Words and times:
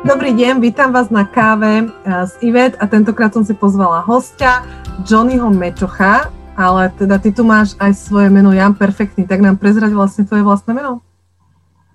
Dobrý 0.00 0.32
deň, 0.32 0.64
vítam 0.64 0.96
vás 0.96 1.12
na 1.12 1.28
káve 1.28 1.84
eh, 1.84 2.40
Ivet 2.40 2.72
a 2.80 2.88
tentokrát 2.88 3.36
som 3.36 3.44
si 3.44 3.52
pozvala 3.52 4.00
hostia 4.00 4.64
Johnnyho 5.04 5.52
Mečocha, 5.52 6.32
ale 6.56 6.88
teda 6.96 7.20
ty 7.20 7.28
tu 7.28 7.44
máš 7.44 7.76
aj 7.76 8.08
svoje 8.08 8.32
meno 8.32 8.48
Jan 8.48 8.72
Perfektný, 8.72 9.28
tak 9.28 9.44
nám 9.44 9.60
prezrať 9.60 9.92
vlastne 9.92 10.24
tvoje 10.24 10.40
vlastné 10.40 10.72
meno. 10.72 11.04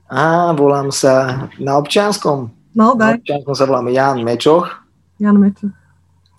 Á, 0.05 0.53
volám 0.53 0.93
sa 0.93 1.49
na 1.57 1.81
občianskom. 1.81 2.53
No, 2.77 2.93
daj. 2.93 3.17
Na 3.17 3.25
občianskom 3.25 3.53
sa 3.57 3.65
volám 3.65 3.89
Jan 3.89 4.21
Mečoch. 4.21 4.69
Jan 5.17 5.41
Mečoch. 5.41 5.73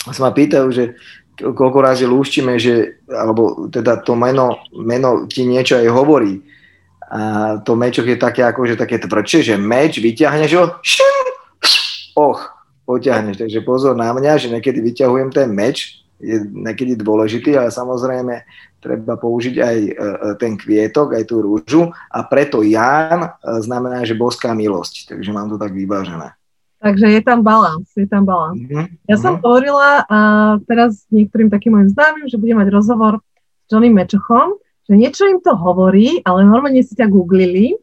Sa 0.07 0.23
ma 0.23 0.31
pýtajú, 0.31 0.71
že 0.71 0.95
koľko 1.35 1.79
razy 1.83 2.07
lúštime, 2.07 2.63
že, 2.63 3.03
alebo 3.11 3.67
teda 3.75 4.07
to 4.07 4.15
meno, 4.15 4.63
meno 4.71 5.27
ti 5.27 5.43
niečo 5.43 5.83
aj 5.83 5.91
hovorí. 5.91 6.47
A 7.07 7.59
to 7.63 7.75
mečoch 7.79 8.07
je 8.07 8.19
také 8.19 8.43
ako, 8.43 8.67
že 8.67 8.79
také 8.79 8.99
tvrdšie, 8.99 9.55
že 9.55 9.55
meč, 9.59 9.99
vyťahneš 10.03 10.51
ho, 10.59 10.65
šim, 10.83 11.27
och, 12.17 12.57
potiahneš. 12.87 13.37
Takže 13.43 13.61
pozor 13.67 13.99
na 13.99 14.15
mňa, 14.15 14.33
že 14.39 14.49
niekedy 14.49 14.79
vyťahujem 14.81 15.35
ten 15.35 15.51
meč, 15.53 16.07
je 16.17 16.41
niekedy 16.49 16.97
dôležitý, 16.97 17.61
ale 17.61 17.69
samozrejme 17.69 18.41
treba 18.81 19.21
použiť 19.21 19.55
aj 19.61 19.77
e, 19.77 19.91
e, 19.93 20.07
ten 20.41 20.57
kvietok, 20.57 21.13
aj 21.13 21.25
tú 21.29 21.45
rúžu 21.45 21.93
a 21.93 22.19
preto 22.25 22.65
Ján 22.65 23.21
e, 23.21 23.31
znamená, 23.61 24.01
že 24.09 24.17
boská 24.17 24.57
milosť, 24.57 25.13
takže 25.13 25.31
mám 25.35 25.53
to 25.53 25.61
tak 25.61 25.77
vyvážené. 25.77 26.33
Takže 26.81 27.09
je 27.09 27.21
tam 27.21 27.45
balans, 27.45 27.89
je 27.93 28.09
tam 28.09 28.25
balans. 28.25 28.63
Mm-hmm. 28.63 28.85
Ja 29.11 29.17
som 29.21 29.37
mhm. 29.37 29.41
hovorila 29.43 29.91
a 30.07 30.19
teraz 30.65 31.05
niektorým 31.13 31.53
takým 31.53 31.77
mojim 31.77 31.91
známym, 31.93 32.31
že 32.31 32.41
budem 32.41 32.63
mať 32.63 32.69
rozhovor 32.73 33.21
s 33.67 33.69
Johnny 33.69 33.91
Mečochom, 33.93 34.57
že 34.87 34.95
niečo 34.95 35.27
im 35.27 35.43
to 35.43 35.53
hovorí, 35.53 36.23
ale 36.23 36.47
normálne 36.47 36.81
si 36.81 36.95
ťa 36.95 37.11
googlili, 37.11 37.75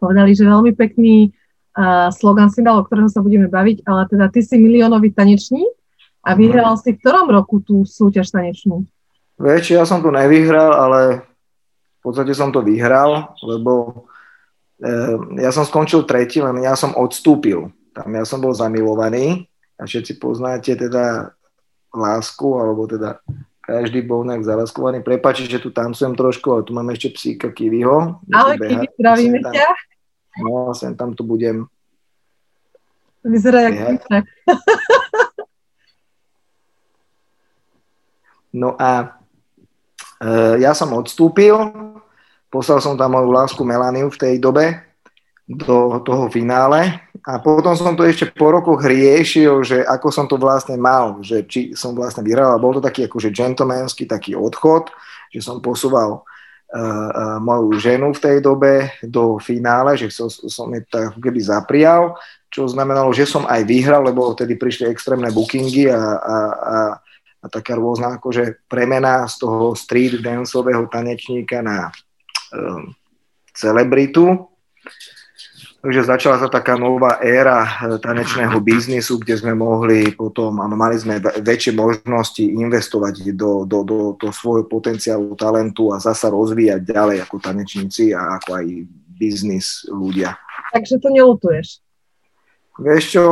povedali, 0.00 0.32
že 0.32 0.48
veľmi 0.48 0.72
pekný 0.74 1.30
slogan 2.12 2.52
si 2.52 2.60
dal, 2.60 2.80
o 2.80 2.84
ktorého 2.84 3.08
sa 3.08 3.24
budeme 3.24 3.48
baviť, 3.48 3.88
ale 3.88 4.04
teda 4.08 4.28
ty 4.28 4.44
si 4.44 4.60
miliónový 4.60 5.12
tanečník 5.12 5.72
a 6.22 6.32
mhm. 6.32 6.38
vyhral 6.38 6.74
si 6.78 6.94
v 6.94 7.00
ktorom 7.00 7.26
roku 7.32 7.64
tú 7.64 7.82
súťaž 7.82 8.30
tanečnú? 8.30 8.84
Vieš, 9.40 9.74
ja 9.74 9.82
som 9.82 10.04
to 10.04 10.12
nevyhral, 10.12 10.70
ale 10.70 11.00
v 11.98 12.00
podstate 12.04 12.30
som 12.36 12.54
to 12.54 12.62
vyhral, 12.62 13.34
lebo 13.42 14.04
eh, 14.84 15.42
ja 15.42 15.50
som 15.50 15.66
skončil 15.66 16.06
tretí, 16.06 16.38
len 16.38 16.62
ja 16.62 16.78
som 16.78 16.94
odstúpil. 16.94 17.72
Tam 17.92 18.08
ja 18.12 18.24
som 18.24 18.38
bol 18.38 18.54
zamilovaný 18.54 19.50
a 19.80 19.88
všetci 19.88 20.22
poznáte 20.22 20.78
teda 20.78 21.34
lásku, 21.92 22.48
alebo 22.56 22.88
teda 22.88 23.20
každý 23.62 24.02
bol 24.02 24.26
nejak 24.26 24.42
zalaskovaný. 24.42 25.06
Prepači, 25.06 25.46
že 25.46 25.62
tu 25.62 25.70
tancujem 25.70 26.18
trošku, 26.18 26.46
ale 26.50 26.62
tu 26.66 26.74
máme 26.74 26.94
ešte 26.94 27.14
psíka 27.14 27.54
Kiviho. 27.54 28.18
Ale 28.34 28.58
Kivi, 28.58 28.86
zdravíme 28.98 29.38
ťa. 29.38 29.91
No, 30.40 30.72
sem 30.72 30.96
tam 30.96 31.12
tu 31.12 31.24
budem. 31.24 31.66
Vyzerá 33.24 33.60
jak 33.60 34.00
No 38.52 38.76
a 38.76 39.16
e, 40.20 40.60
ja 40.60 40.76
som 40.76 40.92
odstúpil, 40.92 41.56
poslal 42.52 42.84
som 42.84 43.00
tam 43.00 43.16
moju 43.16 43.32
lásku 43.32 43.64
Melaniu 43.64 44.12
v 44.12 44.20
tej 44.20 44.36
dobe 44.36 44.76
do 45.48 45.96
toho 46.04 46.28
finále. 46.28 47.00
A 47.24 47.40
potom 47.40 47.72
som 47.72 47.96
to 47.96 48.04
ešte 48.04 48.28
po 48.34 48.52
rokoch 48.52 48.84
riešil, 48.84 49.64
že 49.64 49.80
ako 49.86 50.08
som 50.12 50.26
to 50.28 50.36
vlastne 50.36 50.76
mal, 50.76 51.22
že 51.24 51.46
či 51.48 51.72
som 51.72 51.96
vlastne 51.96 52.20
vyhral, 52.20 52.60
bol 52.60 52.76
to 52.76 52.82
taký 52.84 53.08
akože 53.08 53.32
gentlemanský 53.32 54.04
taký 54.04 54.36
odchod, 54.36 54.92
že 55.32 55.40
som 55.40 55.62
posúval 55.64 56.26
moju 57.44 57.76
ženu 57.76 58.16
v 58.16 58.22
tej 58.22 58.36
dobe 58.40 58.88
do 59.04 59.36
finále, 59.36 59.92
že 59.96 60.08
som, 60.08 60.32
som 60.32 60.72
mi 60.72 60.80
tak 60.88 61.20
keby 61.20 61.40
zaprial, 61.44 62.16
čo 62.52 62.68
znamenalo, 62.68 63.12
že 63.12 63.28
som 63.28 63.44
aj 63.48 63.64
vyhral, 63.64 64.04
lebo 64.04 64.32
vtedy 64.32 64.56
prišli 64.56 64.88
extrémne 64.88 65.28
bookingy 65.32 65.88
a, 65.88 66.00
a, 66.00 66.36
a, 66.52 66.76
a 67.44 67.46
taká 67.48 67.76
rôzna 67.76 68.20
akože 68.20 68.68
premena 68.68 69.24
z 69.28 69.40
toho 69.40 69.72
street 69.76 70.20
danceového 70.20 70.84
tanečníka 70.88 71.64
na 71.64 71.88
um, 72.52 72.92
celebritu. 73.52 74.48
Takže 75.82 76.06
začala 76.06 76.38
sa 76.38 76.46
taká 76.46 76.78
nová 76.78 77.18
éra 77.18 77.66
eh, 77.66 77.98
tanečného 77.98 78.54
biznisu, 78.62 79.18
kde 79.18 79.34
sme 79.34 79.58
mohli 79.58 80.14
potom, 80.14 80.62
a 80.62 80.70
mali 80.70 80.94
sme 80.94 81.18
väčšie 81.18 81.74
možnosti 81.74 82.38
investovať 82.38 83.34
do, 83.34 83.66
do, 83.66 83.82
do, 83.82 83.98
do 84.14 84.28
svojho 84.30 84.70
potenciálu, 84.70 85.34
talentu 85.34 85.90
a 85.90 85.98
zasa 85.98 86.30
rozvíjať 86.30 86.86
ďalej 86.86 87.26
ako 87.26 87.36
tanečníci 87.42 88.14
a 88.14 88.38
ako 88.38 88.62
aj 88.62 88.66
biznis 89.18 89.82
ľudia. 89.90 90.38
Takže 90.70 91.02
to 91.02 91.08
nelutuješ? 91.10 91.82
Vieš 92.78 93.04
čo, 93.10 93.22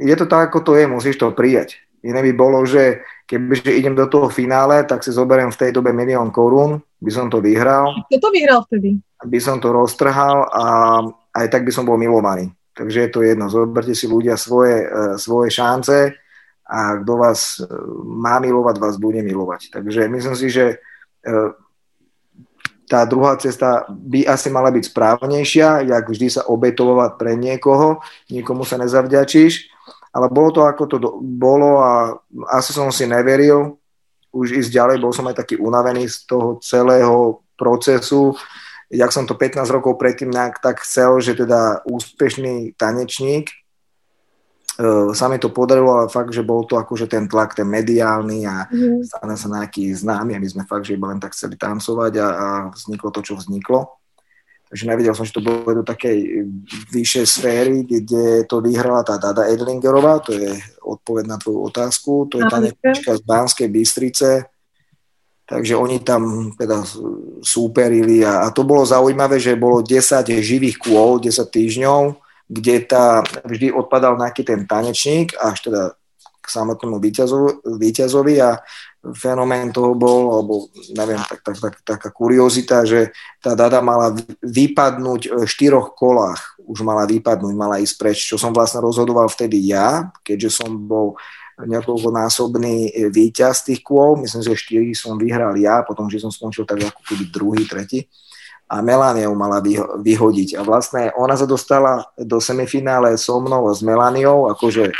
je 0.00 0.14
to 0.16 0.24
tak, 0.24 0.48
ako 0.48 0.64
to 0.64 0.72
je, 0.80 0.88
musíš 0.88 1.20
to 1.20 1.28
prijať. 1.36 1.76
Iné 2.00 2.24
by 2.24 2.32
bolo, 2.32 2.64
že 2.64 3.04
kebyže 3.28 3.68
idem 3.68 3.92
do 3.92 4.08
toho 4.08 4.32
finále, 4.32 4.80
tak 4.88 5.04
si 5.04 5.12
zoberiem 5.12 5.52
v 5.52 5.60
tej 5.60 5.70
dobe 5.76 5.92
milión 5.92 6.32
korún, 6.32 6.80
by 7.04 7.10
som 7.12 7.28
to 7.28 7.44
vyhral. 7.44 7.92
Kto 8.08 8.16
to 8.16 8.28
vyhral 8.32 8.64
vtedy? 8.64 8.96
By 9.24 9.38
som 9.40 9.56
to 9.62 9.72
roztrhal 9.72 10.44
a 10.52 10.64
aj 11.32 11.46
tak 11.48 11.64
by 11.64 11.72
som 11.72 11.88
bol 11.88 11.96
milovaný. 11.96 12.52
Takže 12.76 13.08
je 13.08 13.10
to 13.12 13.20
jedno. 13.24 13.48
Zoberte 13.48 13.96
si 13.96 14.04
ľudia 14.04 14.36
svoje, 14.36 14.84
uh, 14.84 15.16
svoje 15.16 15.48
šance 15.48 16.12
a 16.66 16.78
kto 17.00 17.12
vás 17.16 17.60
uh, 17.60 17.66
má 18.04 18.36
milovať, 18.36 18.76
vás 18.76 18.96
bude 19.00 19.24
milovať. 19.24 19.72
Takže 19.72 20.12
myslím 20.12 20.36
si, 20.36 20.46
že 20.52 20.64
uh, 20.76 21.56
tá 22.86 23.02
druhá 23.02 23.34
cesta 23.36 23.84
by 23.90 24.28
asi 24.30 24.48
mala 24.48 24.70
byť 24.70 24.84
správnejšia, 24.94 25.90
jak 25.90 26.04
vždy 26.06 26.28
sa 26.30 26.46
obetovať 26.46 27.18
pre 27.18 27.34
niekoho, 27.34 27.98
nikomu 28.30 28.62
sa 28.62 28.78
nezavďačíš, 28.78 29.66
ale 30.14 30.30
bolo 30.30 30.54
to 30.54 30.62
ako 30.62 30.84
to 30.86 30.96
do, 31.02 31.10
bolo 31.20 31.82
a 31.82 32.14
asi 32.54 32.70
som 32.70 32.88
si 32.94 33.04
neveril 33.04 33.74
už 34.30 34.54
ísť 34.54 34.70
ďalej, 34.70 34.96
bol 35.02 35.10
som 35.10 35.26
aj 35.26 35.42
taký 35.42 35.58
unavený 35.58 36.06
z 36.06 36.28
toho 36.30 36.62
celého 36.62 37.42
procesu, 37.58 38.36
jak 38.90 39.10
som 39.10 39.26
to 39.26 39.34
15 39.34 39.66
rokov 39.70 39.98
predtým 39.98 40.30
tak 40.32 40.82
chcel, 40.86 41.18
že 41.18 41.34
teda 41.34 41.82
úspešný 41.86 42.78
tanečník, 42.78 43.50
uh, 44.78 45.10
sa 45.10 45.26
mi 45.26 45.42
to 45.42 45.50
podarilo, 45.50 45.90
ale 45.90 46.12
fakt, 46.12 46.30
že 46.30 46.46
bol 46.46 46.62
to 46.62 46.78
akože 46.78 47.10
ten 47.10 47.26
tlak, 47.26 47.58
ten 47.58 47.66
mediálny 47.66 48.46
a 48.46 48.70
mm. 48.70 49.02
stane 49.06 49.34
sa 49.34 49.48
nejaký 49.50 49.90
známy 49.90 50.38
a 50.38 50.42
my 50.42 50.48
sme 50.48 50.62
fakt, 50.68 50.86
že 50.86 50.94
iba 50.94 51.10
len 51.10 51.18
tak 51.18 51.34
chceli 51.34 51.58
tancovať 51.58 52.12
a, 52.22 52.26
a 52.26 52.46
vzniklo 52.70 53.10
to, 53.10 53.20
čo 53.26 53.34
vzniklo. 53.34 53.90
Takže 54.66 54.90
nevedel 54.90 55.14
som, 55.14 55.22
že 55.22 55.30
to 55.30 55.46
bolo 55.46 55.78
do 55.78 55.84
takej 55.86 56.42
vyššej 56.90 57.26
sféry, 57.26 57.86
kde 57.86 58.42
to 58.50 58.58
vyhrala 58.58 59.06
tá 59.06 59.14
Dada 59.14 59.46
Edlingerová, 59.46 60.18
to 60.18 60.34
je 60.34 60.58
odpoveď 60.82 61.24
na 61.30 61.38
tvoju 61.38 61.70
otázku, 61.70 62.26
to 62.26 62.42
je 62.42 62.50
tanečka 62.50 63.14
z 63.14 63.22
Banskej 63.22 63.70
Bystrice, 63.70 64.50
Takže 65.46 65.78
oni 65.78 66.02
tam 66.02 66.50
teda 66.58 66.82
súperili 67.38 68.26
a, 68.26 68.42
a 68.42 68.50
to 68.50 68.66
bolo 68.66 68.82
zaujímavé, 68.82 69.38
že 69.38 69.54
bolo 69.54 69.78
10 69.78 70.26
živých 70.42 70.82
kôl, 70.82 71.22
10 71.22 71.38
týždňov, 71.46 72.18
kde 72.50 72.82
tá, 72.82 73.22
vždy 73.46 73.70
odpadal 73.70 74.18
nejaký 74.18 74.42
ten 74.42 74.66
tanečník 74.66 75.38
až 75.38 75.70
teda 75.70 75.82
k 76.42 76.46
samotnému 76.46 77.02
víťazovi, 77.82 78.34
a 78.38 78.62
fenomén 79.14 79.74
toho 79.74 79.98
bol, 79.98 80.34
alebo 80.34 80.70
neviem, 80.94 81.18
tak, 81.26 81.42
tak, 81.42 81.56
tak, 81.58 81.74
taká 81.82 82.08
kuriozita, 82.10 82.86
že 82.86 83.10
tá 83.42 83.58
dada 83.58 83.82
mala 83.82 84.14
vypadnúť 84.42 85.30
v 85.30 85.46
štyroch 85.46 85.98
kolách, 85.98 86.58
už 86.62 86.86
mala 86.86 87.06
vypadnúť, 87.06 87.54
mala 87.54 87.82
ísť 87.82 87.94
preč, 87.98 88.18
čo 88.30 88.38
som 88.38 88.54
vlastne 88.54 88.82
rozhodoval 88.82 89.26
vtedy 89.26 89.58
ja, 89.70 90.10
keďže 90.22 90.62
som 90.62 90.70
bol 90.74 91.18
niekoľkonásobný 91.56 92.76
e, 92.92 93.08
víťaz 93.08 93.64
tých 93.64 93.80
kôl, 93.80 94.20
myslím, 94.20 94.42
že 94.44 94.52
4 94.56 94.92
som 94.92 95.16
vyhral 95.16 95.56
ja, 95.56 95.80
potom, 95.80 96.08
že 96.12 96.20
som 96.20 96.28
skončil 96.28 96.68
tak 96.68 96.84
ako 96.84 97.00
keby 97.00 97.24
druhý, 97.32 97.62
tretí 97.64 98.04
a 98.66 98.82
Melania 98.82 99.30
ju 99.30 99.34
mala 99.38 99.62
vyho- 99.62 100.02
vyhodiť. 100.02 100.58
A 100.58 100.60
vlastne 100.66 101.14
ona 101.14 101.38
sa 101.38 101.46
dostala 101.46 102.02
do 102.18 102.42
semifinále 102.42 103.14
so 103.14 103.38
mnou 103.38 103.70
a 103.70 103.72
s 103.74 103.80
Melaniou, 103.80 104.50
akože 104.50 104.90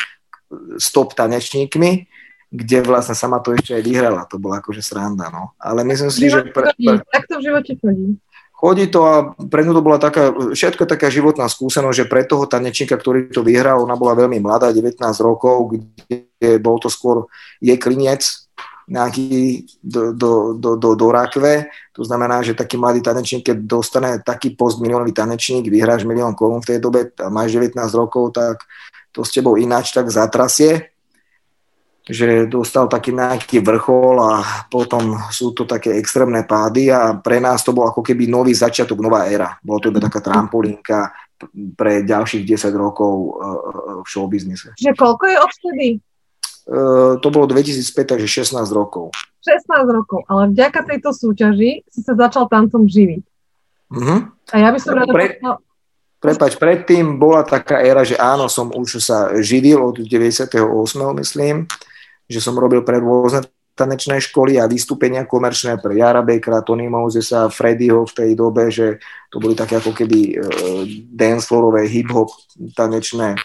stop 0.78 1.18
tanečníkmi, 1.18 2.06
kde 2.46 2.78
vlastne 2.86 3.18
sama 3.18 3.42
to 3.42 3.58
ešte 3.58 3.74
aj 3.74 3.82
vyhrala. 3.82 4.22
To 4.30 4.38
bola 4.38 4.62
akože 4.62 4.78
sranda, 4.78 5.34
no. 5.34 5.58
Ale 5.58 5.82
myslím 5.82 6.10
si, 6.14 6.30
že... 6.30 6.46
Pre... 6.54 6.70
Tak 7.10 7.24
to 7.26 7.42
v 7.42 7.42
živote 7.42 7.72
chodí. 7.82 8.14
Chodí 8.66 8.90
to 8.90 9.06
a 9.06 9.30
pre 9.46 9.62
ňu 9.62 9.78
to 9.78 9.82
bola 9.86 9.94
taká, 10.02 10.34
všetko 10.34 10.90
taká 10.90 11.06
životná 11.06 11.46
skúsenosť, 11.46 12.02
že 12.02 12.10
pre 12.10 12.26
toho 12.26 12.50
tanečníka, 12.50 12.98
ktorý 12.98 13.30
to 13.30 13.46
vyhral, 13.46 13.78
ona 13.86 13.94
bola 13.94 14.18
veľmi 14.18 14.42
mladá, 14.42 14.74
19 14.74 14.98
rokov, 15.22 15.70
kde 15.70 16.58
bol 16.58 16.82
to 16.82 16.90
skôr 16.90 17.30
jej 17.62 17.78
kliniec, 17.78 18.26
nejaký 18.90 19.62
do, 19.78 20.10
do, 20.10 20.30
do, 20.58 20.74
do, 20.82 20.90
do 20.98 21.08
rakve. 21.14 21.70
To 21.94 22.02
znamená, 22.02 22.42
že 22.42 22.58
taký 22.58 22.74
mladý 22.74 23.06
tanečník, 23.06 23.46
keď 23.46 23.58
dostane 23.62 24.10
taký 24.26 24.58
post 24.58 24.82
miliónový 24.82 25.14
tanečník, 25.14 25.70
vyhráš 25.70 26.02
milión 26.02 26.34
korún 26.34 26.58
v 26.58 26.74
tej 26.74 26.78
dobe 26.82 27.14
a 27.22 27.30
máš 27.30 27.54
19 27.54 27.78
rokov, 27.94 28.34
tak 28.34 28.66
to 29.14 29.22
s 29.22 29.30
tebou 29.30 29.54
ináč 29.54 29.94
tak 29.94 30.10
zatrasie 30.10 30.90
že 32.06 32.46
dostal 32.46 32.86
taký 32.86 33.10
nejaký 33.10 33.58
vrchol 33.66 34.22
a 34.22 34.32
potom 34.70 35.18
sú 35.34 35.50
to 35.50 35.66
také 35.66 35.98
extrémne 35.98 36.46
pády 36.46 36.86
a 36.86 37.18
pre 37.18 37.42
nás 37.42 37.66
to 37.66 37.74
bol 37.74 37.90
ako 37.90 37.98
keby 37.98 38.30
nový 38.30 38.54
začiatok, 38.54 39.02
nová 39.02 39.26
éra. 39.26 39.58
Bolo 39.58 39.82
to 39.82 39.90
iba 39.90 39.98
taká 39.98 40.22
trampolínka, 40.22 41.10
pre 41.76 42.00
ďalších 42.00 42.48
10 42.48 42.72
rokov 42.78 43.36
v 44.00 44.06
showbiznise. 44.08 44.72
Čiže 44.78 44.96
koľko 44.96 45.24
je 45.28 45.36
odvtedy? 45.36 45.88
To 47.20 47.28
bolo 47.28 47.44
2005, 47.52 47.92
takže 47.92 48.26
16 48.26 48.56
rokov. 48.72 49.12
16 49.44 49.68
rokov, 49.86 50.24
ale 50.26 50.50
vďaka 50.50 50.82
tejto 50.88 51.12
súťaži 51.12 51.84
si 51.86 52.00
sa 52.02 52.16
začal 52.16 52.48
tancom 52.48 52.88
živiť. 52.88 53.22
Uh-huh. 53.92 54.18
A 54.50 54.54
ja 54.58 54.72
by 54.72 54.78
som 54.80 54.96
rada 54.96 55.12
Pre... 55.12 55.38
Prepač, 56.16 56.56
predtým 56.56 57.20
bola 57.20 57.44
taká 57.44 57.84
éra, 57.84 58.00
že 58.02 58.16
áno, 58.16 58.48
som 58.48 58.72
už 58.72 58.98
sa 58.98 59.36
živil 59.44 59.78
od 59.78 60.00
98. 60.00 60.56
myslím, 61.20 61.68
že 62.26 62.42
som 62.42 62.58
robil 62.58 62.82
pre 62.82 62.98
rôzne 62.98 63.46
tanečné 63.76 64.24
školy 64.24 64.56
a 64.56 64.64
vystúpenia 64.64 65.28
komerčné 65.28 65.76
pre 65.76 66.00
Jara 66.00 66.24
Bakera, 66.24 66.64
Tony 66.64 66.88
Mosesa, 66.88 67.52
Freddyho 67.52 68.08
v 68.08 68.16
tej 68.16 68.30
dobe, 68.32 68.72
že 68.72 68.96
to 69.28 69.36
boli 69.36 69.52
také 69.52 69.76
ako 69.76 69.92
keby 69.92 70.40
uh, 70.40 70.82
dancefloorové 71.12 71.84
hip-hop 71.84 72.32
tanečné 72.72 73.36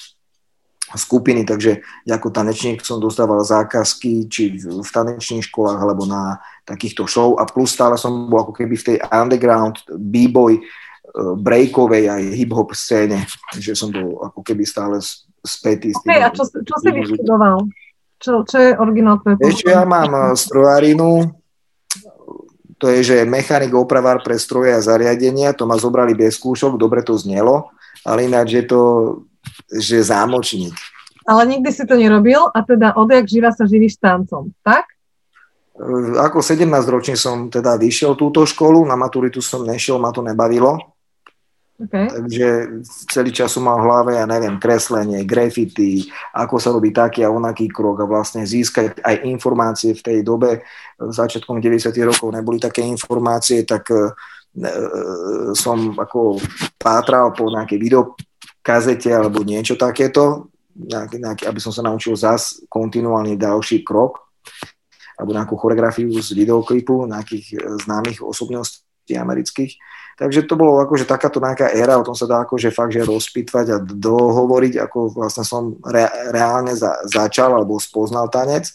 skupiny, 0.91 1.43
takže 1.43 1.83
ako 2.07 2.31
tanečník 2.31 2.83
som 2.83 2.99
dostával 2.99 3.43
zákazky 3.43 4.27
či 4.27 4.59
v 4.59 4.89
tanečných 4.91 5.47
školách 5.47 5.79
alebo 5.79 6.03
na 6.07 6.39
takýchto 6.63 7.07
show 7.07 7.35
a 7.39 7.47
plus 7.47 7.75
stále 7.75 7.95
som 7.99 8.27
bol 8.27 8.43
ako 8.43 8.55
keby 8.55 8.75
v 8.75 8.87
tej 8.87 8.97
underground 9.11 9.83
b-boy 9.87 10.63
Eh, 11.11 11.35
breakovej 11.35 12.07
aj 12.07 12.23
hip-hop 12.39 12.71
scéne, 12.71 13.27
že 13.59 13.75
som 13.75 13.91
bol 13.91 14.23
ako 14.31 14.39
keby 14.47 14.63
stále 14.63 14.95
spätý. 15.43 15.91
Okay, 15.91 16.23
a 16.23 16.31
čo, 16.31 16.47
čo 16.47 16.75
si 16.79 16.87
vyštudoval? 16.87 17.67
Čo, 18.21 18.45
čo 18.45 18.57
je 18.62 18.77
originál 18.77 19.18
Ešte 19.41 19.73
ja 19.73 19.81
mám 19.81 20.13
eh, 20.13 20.23
strojárinu, 20.38 21.33
to 22.77 22.89
je, 22.89 23.01
že 23.01 23.18
mechanik, 23.29 23.73
opravár 23.73 24.21
pre 24.21 24.38
stroje 24.38 24.73
a 24.73 24.81
zariadenia, 24.81 25.53
to 25.57 25.65
ma 25.65 25.77
zobrali 25.77 26.13
bez 26.13 26.38
skúšok, 26.38 26.77
dobre 26.77 27.01
to 27.01 27.18
znelo, 27.18 27.73
ale 28.06 28.25
ináč 28.25 28.62
je 28.62 28.63
to, 28.65 28.81
že 29.69 30.06
zámočník. 30.06 30.73
Ale 31.25 31.45
nikdy 31.45 31.69
si 31.69 31.85
to 31.85 31.94
nerobil? 31.94 32.50
A 32.50 32.65
teda 32.65 32.97
odjak 32.97 33.29
živa 33.29 33.53
sa 33.53 33.69
živíš 33.69 34.01
tancom, 34.01 34.53
tak? 34.62 34.85
Eh, 35.81 36.13
ako 36.21 36.45
17 36.45 36.65
ročný 36.89 37.17
som 37.17 37.50
teda 37.50 37.74
vyšiel 37.77 38.13
túto 38.13 38.45
školu, 38.45 38.85
na 38.85 38.94
maturitu 38.94 39.41
som 39.41 39.65
nešiel, 39.65 39.97
ma 39.97 40.13
to 40.13 40.21
nebavilo, 40.21 40.90
Okay. 41.81 42.13
Takže 42.13 42.49
celý 43.09 43.33
čas 43.33 43.57
som 43.57 43.65
mal 43.65 43.81
v 43.81 43.89
hlave, 43.89 44.11
ja 44.13 44.29
neviem, 44.29 44.61
kreslenie, 44.61 45.25
graffiti, 45.25 46.05
ako 46.29 46.61
sa 46.61 46.69
robí 46.69 46.93
taký 46.93 47.25
a 47.25 47.33
onaký 47.33 47.73
krok 47.73 48.05
a 48.05 48.05
vlastne 48.05 48.45
získať 48.45 49.01
aj 49.01 49.25
informácie 49.25 49.97
v 49.97 50.01
tej 50.05 50.19
dobe. 50.21 50.61
Začiatkom 51.01 51.57
90. 51.57 51.89
rokov 52.05 52.29
neboli 52.29 52.61
také 52.61 52.85
informácie, 52.85 53.65
tak 53.65 53.89
e, 53.89 54.13
e, 54.61 54.71
som 55.57 55.97
ako 55.97 56.37
pátral 56.77 57.33
po 57.33 57.49
nejakej 57.49 57.81
videokazete 57.81 59.09
alebo 59.09 59.41
niečo 59.41 59.73
takéto, 59.73 60.53
nejaký, 60.77 61.17
nejaký, 61.17 61.43
aby 61.49 61.57
som 61.57 61.73
sa 61.73 61.81
naučil 61.81 62.13
zas 62.13 62.61
kontinuálne 62.69 63.33
ďalší 63.41 63.81
krok 63.81 64.29
alebo 65.17 65.33
nejakú 65.33 65.57
choreografiu 65.57 66.13
z 66.13 66.29
videoklipu 66.37 67.09
nejakých 67.09 67.45
e, 67.57 67.59
známych 67.89 68.21
osobností 68.21 69.17
amerických 69.17 69.81
Takže 70.21 70.45
to 70.45 70.53
bolo 70.53 70.77
akože 70.85 71.09
takáto 71.09 71.41
nejaká 71.41 71.73
éra, 71.73 71.97
o 71.97 72.06
tom 72.06 72.13
sa 72.13 72.29
dá 72.29 72.45
akože 72.45 72.69
fakt, 72.69 72.94
že 72.94 73.01
rozpýtvať 73.01 73.65
a 73.73 73.77
dohovoriť, 73.81 74.77
ako 74.85 75.18
vlastne 75.18 75.41
som 75.41 75.81
re, 75.81 76.06
reálne 76.29 76.77
za, 76.77 77.01
začal 77.09 77.57
alebo 77.57 77.81
spoznal 77.81 78.29
tanec. 78.29 78.69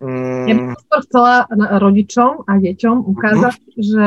Mm. 0.00 0.44
Ja 0.48 0.54
by 0.56 0.62
som 0.88 1.00
chcela 1.04 1.34
rodičom 1.84 2.48
a 2.48 2.52
deťom 2.56 2.96
ukázať, 3.12 3.60
mm-hmm. 3.60 3.84
že 3.84 4.06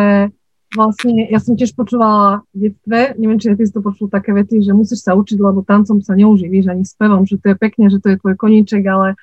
vlastne, 0.73 1.29
ja 1.29 1.37
som 1.37 1.53
tiež 1.53 1.77
počúvala 1.77 2.41
v 2.57 2.73
detstve, 2.73 3.13
neviem, 3.21 3.37
či 3.37 3.53
ty 3.53 3.61
si 3.61 3.73
to 3.77 3.85
počul 3.85 4.09
také 4.09 4.33
vety, 4.33 4.65
že 4.65 4.73
musíš 4.73 5.05
sa 5.05 5.13
učiť, 5.13 5.37
lebo 5.37 5.61
tancom 5.61 6.01
sa 6.01 6.17
neuživíš 6.17 6.73
ani 6.73 6.89
spevom, 6.89 7.29
že 7.29 7.37
to 7.37 7.53
je 7.53 7.55
pekne, 7.61 7.93
že 7.93 8.01
to 8.01 8.09
je 8.09 8.17
tvoj 8.17 8.33
koníček, 8.33 8.81
ale 8.89 9.13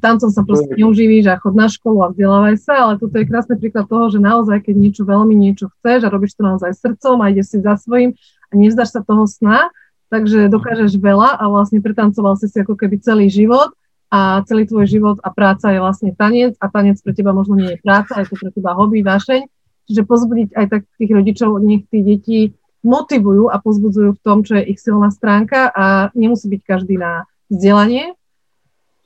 tancom 0.00 0.30
sa 0.32 0.42
proste 0.48 0.72
neuživíš 0.72 1.28
a 1.28 1.36
chod 1.36 1.52
na 1.52 1.68
školu 1.68 2.00
a 2.00 2.08
vzdelávaj 2.08 2.56
sa, 2.56 2.74
ale 2.88 2.94
toto 2.96 3.12
je 3.20 3.28
krásny 3.28 3.60
príklad 3.60 3.84
toho, 3.84 4.08
že 4.08 4.16
naozaj, 4.16 4.64
keď 4.64 4.74
niečo 4.80 5.02
veľmi 5.04 5.36
niečo 5.36 5.68
chceš 5.78 6.08
a 6.08 6.12
robíš 6.12 6.40
to 6.40 6.42
naozaj 6.42 6.72
srdcom 6.72 7.20
a 7.20 7.28
ideš 7.28 7.52
si 7.52 7.58
za 7.60 7.76
svojím 7.76 8.16
a 8.48 8.52
nevzdáš 8.56 8.96
sa 8.96 9.00
toho 9.04 9.28
sna, 9.28 9.68
takže 10.08 10.48
dokážeš 10.48 10.96
veľa 10.96 11.36
a 11.36 11.44
vlastne 11.52 11.84
pretancoval 11.84 12.40
si 12.40 12.48
si 12.48 12.56
ako 12.64 12.80
keby 12.80 12.96
celý 13.04 13.28
život 13.28 13.76
a 14.08 14.40
celý 14.48 14.64
tvoj 14.68 14.88
život 14.88 15.16
a 15.20 15.28
práca 15.32 15.72
je 15.72 15.80
vlastne 15.80 16.12
tanec 16.16 16.56
a 16.56 16.68
tanec 16.72 17.00
pre 17.04 17.12
teba 17.12 17.36
možno 17.36 17.56
nie 17.56 17.76
je 17.76 17.78
práca, 17.80 18.24
je 18.24 18.28
to 18.28 18.36
pre 18.40 18.52
teba 18.52 18.72
hobby, 18.72 19.04
vášeň. 19.04 19.48
Čiže 19.88 20.02
pozbudiť 20.08 20.48
aj 20.56 20.66
tak 20.68 20.82
tých 20.96 21.12
rodičov, 21.12 21.60
nech 21.60 21.84
tí 21.92 22.00
deti 22.00 22.38
motivujú 22.84 23.52
a 23.52 23.60
pozbudzujú 23.60 24.16
v 24.16 24.22
tom, 24.24 24.44
čo 24.44 24.56
je 24.60 24.74
ich 24.74 24.80
silná 24.80 25.12
stránka 25.12 25.70
a 25.72 26.08
nemusí 26.16 26.48
byť 26.48 26.62
každý 26.64 26.96
na 26.96 27.24
vzdelanie, 27.52 28.16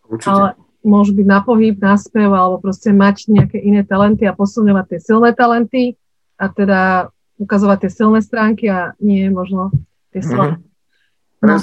Určite. 0.06 0.30
Ale 0.30 0.48
môžu 0.86 1.12
byť 1.18 1.26
na 1.26 1.40
pohyb, 1.42 1.74
na 1.82 1.98
spev, 1.98 2.30
alebo 2.30 2.62
proste 2.62 2.94
mať 2.94 3.26
nejaké 3.26 3.58
iné 3.58 3.82
talenty 3.82 4.22
a 4.22 4.36
posilňovať 4.38 4.84
tie 4.94 5.00
silné 5.02 5.34
talenty 5.34 5.98
a 6.38 6.46
teda 6.46 7.10
ukazovať 7.42 7.84
tie 7.84 7.90
silné 7.90 8.20
stránky 8.22 8.70
a 8.70 8.94
nie 9.02 9.26
možno 9.28 9.74
tie 10.14 10.22
mhm. 10.22 10.28
slabé. 10.30 10.54
Mm-hmm. 10.56 10.64
No, 11.46 11.60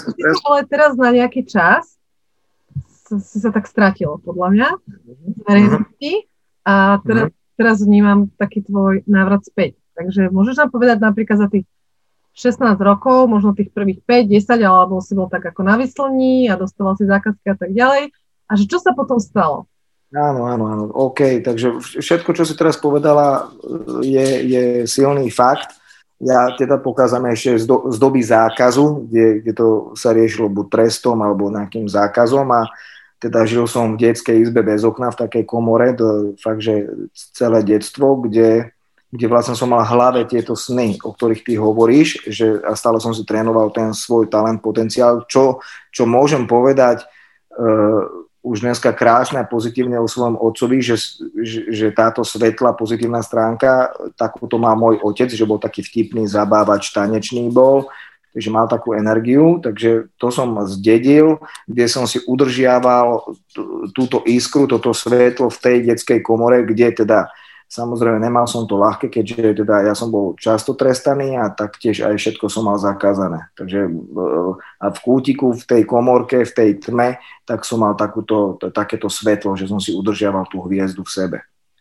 ale 0.53 0.59
teraz 0.69 0.93
na 0.95 1.09
nejaký 1.09 1.49
čas 1.49 1.97
si 3.03 3.37
sa 3.41 3.49
tak 3.53 3.67
stratilo, 3.67 4.21
podľa 4.21 4.47
mňa, 4.53 4.69
z 5.33 5.39
verejnosti 5.43 6.13
a 6.65 6.97
teraz, 7.03 7.25
mm-hmm. 7.29 7.57
teraz 7.57 7.77
vnímam 7.83 8.19
taký 8.37 8.63
tvoj 8.63 9.05
návrat 9.05 9.43
späť. 9.45 9.77
Takže 9.93 10.33
môžeš 10.33 10.57
nám 10.57 10.69
povedať 10.73 10.97
napríklad 10.97 11.37
za 11.37 11.47
tých 11.49 11.69
16 12.33 12.73
rokov, 12.81 13.29
možno 13.29 13.53
tých 13.53 13.69
prvých 13.69 14.01
5, 14.01 14.57
10, 14.57 14.65
alebo 14.65 14.97
si 14.97 15.13
bol 15.13 15.29
tak 15.29 15.45
ako 15.45 15.61
na 15.61 15.77
vyslení 15.77 16.49
a 16.49 16.57
dostával 16.57 16.97
si 16.97 17.05
zákazky 17.05 17.45
a 17.53 17.57
tak 17.57 17.69
ďalej 17.69 18.09
a 18.53 18.57
že 18.57 18.69
čo 18.69 18.77
sa 18.77 18.93
potom 18.93 19.17
stalo? 19.17 19.65
Áno, 20.13 20.45
áno, 20.45 20.65
áno. 20.69 20.83
OK, 20.93 21.41
takže 21.41 21.81
všetko, 21.97 22.37
čo 22.37 22.45
si 22.45 22.53
teraz 22.53 22.77
povedala, 22.77 23.49
je, 24.05 24.27
je 24.45 24.63
silný 24.85 25.33
fakt. 25.33 25.73
Ja 26.21 26.53
teda 26.53 26.77
pokázam 26.77 27.25
ešte 27.33 27.57
z, 27.57 27.65
do, 27.65 27.89
z 27.89 27.97
doby 27.97 28.21
zákazu, 28.21 29.09
kde, 29.09 29.41
kde 29.41 29.51
to 29.57 29.67
sa 29.97 30.13
riešilo 30.13 30.53
buď 30.53 30.65
trestom 30.69 31.17
alebo 31.17 31.49
nejakým 31.49 31.89
zákazom 31.89 32.45
a 32.53 32.69
teda 33.17 33.47
žil 33.49 33.65
som 33.65 33.97
v 33.97 34.05
detskej 34.05 34.37
izbe 34.45 34.61
bez 34.61 34.85
okna 34.85 35.09
v 35.09 35.19
takej 35.25 35.43
komore, 35.49 35.95
to, 35.97 36.37
fakt, 36.37 36.61
že 36.61 36.91
celé 37.33 37.63
detstvo, 37.65 38.19
kde, 38.19 38.69
kde 39.09 39.25
vlastne 39.31 39.55
som 39.55 39.71
mal 39.71 39.87
v 39.87 39.91
hlave 39.95 40.21
tieto 40.29 40.53
sny, 40.59 40.99
o 41.01 41.15
ktorých 41.15 41.41
ty 41.41 41.55
hovoríš, 41.55 42.27
že 42.27 42.59
a 42.61 42.75
stále 42.75 42.99
som 42.99 43.15
si 43.15 43.23
trénoval 43.23 43.71
ten 43.71 43.95
svoj 43.95 44.27
talent, 44.27 44.59
potenciál, 44.59 45.23
čo, 45.25 45.63
čo 45.89 46.03
môžem 46.03 46.43
povedať, 46.43 47.07
uh, 47.55 48.27
už 48.43 48.59
dneska 48.59 48.91
krásne 48.91 49.39
a 49.39 49.47
pozitívne 49.47 49.95
o 50.03 50.11
svojom 50.11 50.35
otcovi, 50.35 50.83
že, 50.83 50.99
že, 51.39 51.71
že 51.71 51.87
táto 51.95 52.27
svetlá 52.27 52.75
pozitívna 52.75 53.23
stránka, 53.23 53.95
takúto 54.19 54.59
má 54.59 54.75
môj 54.75 54.99
otec, 54.99 55.31
že 55.31 55.47
bol 55.47 55.63
taký 55.63 55.79
vtipný, 55.79 56.27
zabávač, 56.27 56.91
tanečný 56.91 57.47
bol, 57.47 57.87
takže 58.35 58.49
mal 58.51 58.67
takú 58.67 58.91
energiu, 58.99 59.63
takže 59.63 60.11
to 60.19 60.27
som 60.27 60.59
zdedil, 60.67 61.39
kde 61.71 61.85
som 61.87 62.03
si 62.03 62.19
udržiaval 62.27 63.23
túto 63.95 64.19
iskru, 64.27 64.67
toto 64.67 64.91
svetlo 64.91 65.47
v 65.47 65.61
tej 65.63 65.75
detskej 65.87 66.19
komore, 66.19 66.67
kde 66.67 67.07
teda 67.07 67.31
Samozrejme, 67.73 68.21
nemal 68.21 68.45
som 68.45 68.69
to 68.69 68.77
ľahké, 68.77 69.09
keďže 69.09 69.65
teda 69.65 69.89
ja 69.89 69.97
som 69.97 70.13
bol 70.13 70.37
často 70.37 70.77
trestaný 70.77 71.41
a 71.41 71.49
taktiež 71.49 72.05
aj 72.05 72.21
všetko 72.21 72.45
som 72.45 72.69
mal 72.69 72.77
zakázané. 72.77 73.49
Takže 73.57 73.89
eh, 73.89 74.51
a 74.77 74.85
v 74.93 74.99
kútiku, 75.01 75.57
v 75.57 75.65
tej 75.65 75.81
komorke, 75.89 76.45
v 76.45 76.53
tej 76.53 76.69
tme, 76.77 77.17
tak 77.49 77.65
som 77.65 77.81
mal 77.81 77.97
takúto, 77.97 78.61
takéto 78.69 79.09
svetlo, 79.09 79.57
že 79.57 79.65
som 79.65 79.81
si 79.81 79.89
udržiaval 79.89 80.45
tú 80.53 80.61
hviezdu 80.61 81.01
v 81.01 81.13
sebe 81.17 81.37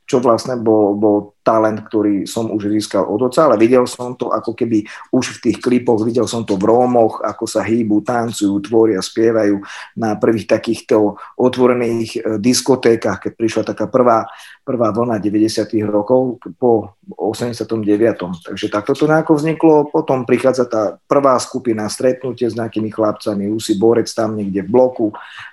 čo 0.06 0.20
vlastne 0.20 0.58
bol, 0.60 0.98
bol 0.98 1.32
talent, 1.42 1.82
ktorý 1.82 2.22
som 2.28 2.50
už 2.54 2.70
získal 2.70 3.02
od 3.02 3.26
oca, 3.26 3.50
ale 3.50 3.58
videl 3.58 3.82
som 3.88 4.14
to 4.14 4.30
ako 4.30 4.54
keby 4.54 4.86
už 5.10 5.38
v 5.38 5.50
tých 5.50 5.58
klipoch, 5.58 6.02
videl 6.06 6.26
som 6.30 6.46
to 6.46 6.54
v 6.54 6.70
Rómoch, 6.70 7.18
ako 7.22 7.44
sa 7.50 7.66
hýbu, 7.66 8.06
tancujú, 8.06 8.62
tvoria, 8.62 9.02
spievajú 9.02 9.58
na 9.98 10.14
prvých 10.14 10.46
takýchto 10.46 11.18
otvorených 11.34 12.10
e, 12.14 12.18
diskotékach, 12.38 13.18
keď 13.26 13.32
prišla 13.34 13.62
taká 13.74 13.90
prvá, 13.90 14.30
prvá 14.62 14.94
vlna 14.94 15.18
90. 15.18 15.66
rokov 15.90 16.38
po 16.62 16.94
89. 17.10 18.46
Takže 18.46 18.66
takto 18.70 18.94
to 18.94 19.10
nejako 19.10 19.34
vzniklo, 19.34 19.90
potom 19.90 20.22
prichádza 20.22 20.70
tá 20.70 20.94
prvá 21.10 21.34
skupina, 21.42 21.90
stretnutie 21.90 22.46
s 22.46 22.54
nejakými 22.54 22.94
chlapcami, 22.94 23.50
Lucy 23.50 23.74
Borec 23.74 24.06
tam 24.14 24.38
niekde 24.38 24.62
v 24.62 24.70
bloku, 24.70 25.06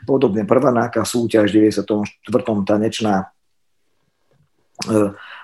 podobne 0.06 0.46
prvá 0.46 0.70
nejaká 0.70 1.01
súťaž 1.01 1.50
94. 1.50 1.82
tanečná 2.62 3.34